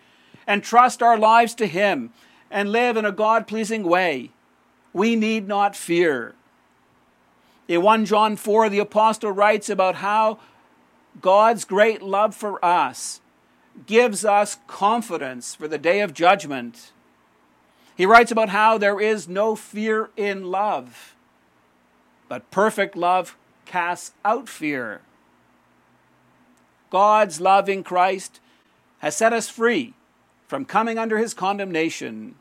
and 0.47 0.63
trust 0.63 1.03
our 1.03 1.19
lives 1.19 1.55
to 1.55 1.67
Him 1.67 2.13
and 2.51 2.71
live 2.71 2.97
in 2.97 3.05
a 3.05 3.13
God 3.13 3.47
pleasing 3.47 3.85
way, 3.85 4.31
we 4.93 5.17
need 5.17 5.49
not 5.49 5.75
fear. 5.75 6.35
In 7.69 7.83
1 7.83 8.05
John 8.05 8.37
4, 8.37 8.69
the 8.69 8.79
apostle 8.79 9.33
writes 9.33 9.69
about 9.69 9.97
how 9.97 10.39
God's 11.21 11.65
great 11.65 12.03
love 12.03 12.35
for 12.35 12.65
us 12.65 13.21
gives 13.87 14.25
us 14.25 14.59
confidence 14.67 15.55
for 15.55 15.69
the 15.69 15.79
day 15.79 16.01
of 16.01 16.15
judgment. 16.15 16.93
He 17.97 18.07
writes 18.07 18.31
about 18.31 18.51
how 18.51 18.79
there 18.79 19.01
is 19.01 19.29
no 19.29 19.57
fear 19.57 20.11
in 20.17 20.51
love, 20.51 21.15
but 22.29 22.51
perfect 22.51 22.97
love 22.97 23.37
casts 23.65 24.13
out 24.25 24.49
fear. 24.49 25.01
God's 26.97 27.43
love 27.43 27.69
in 27.69 27.85
Christ 27.85 28.41
has 29.01 29.15
set 29.15 29.35
us 29.35 29.51
free 29.51 29.93
from 30.49 30.65
coming 30.65 30.97
under 30.97 31.19
his 31.19 31.35
condemnation. 31.35 32.37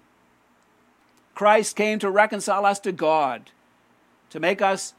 Christ 1.34 1.76
came 1.76 2.00
to 2.00 2.10
reconcile 2.10 2.66
us 2.66 2.80
to 2.80 2.94
God, 2.94 3.52
to 4.30 4.40
make 4.40 4.62
us 4.62 4.94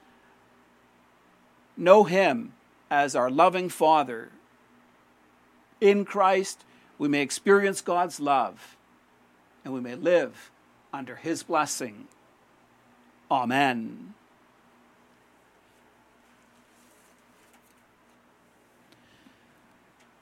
know 1.74 2.04
Him 2.04 2.52
as 2.90 3.16
our 3.16 3.30
loving 3.30 3.70
Father. 3.70 4.28
In 5.80 6.04
Christ, 6.04 6.62
we 6.98 7.08
may 7.08 7.22
experience 7.22 7.80
God's 7.80 8.20
love 8.20 8.76
and 9.64 9.72
we 9.72 9.80
may 9.80 9.94
live 9.94 10.50
under 10.92 11.16
His 11.16 11.42
blessing. 11.42 12.08
Amen. 13.30 14.15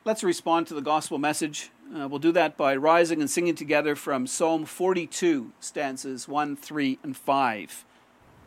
Let's 0.07 0.23
respond 0.23 0.67
to 0.67 0.75
the 0.75 0.83
gospel 0.83 1.17
message. 1.17 1.71
Uh, 1.97 2.07
we'll 2.07 2.19
do 2.19 2.33
that 2.33 2.59
by 2.59 2.77
rising 2.77 3.23
and 3.23 3.31
singing 3.31 3.55
together 3.55 3.97
from 3.97 4.27
Psalm 4.27 4.67
42, 4.67 5.53
stanzas 5.61 6.29
1, 6.29 6.57
3, 6.57 6.99
and 7.03 7.17
5. 7.17 7.85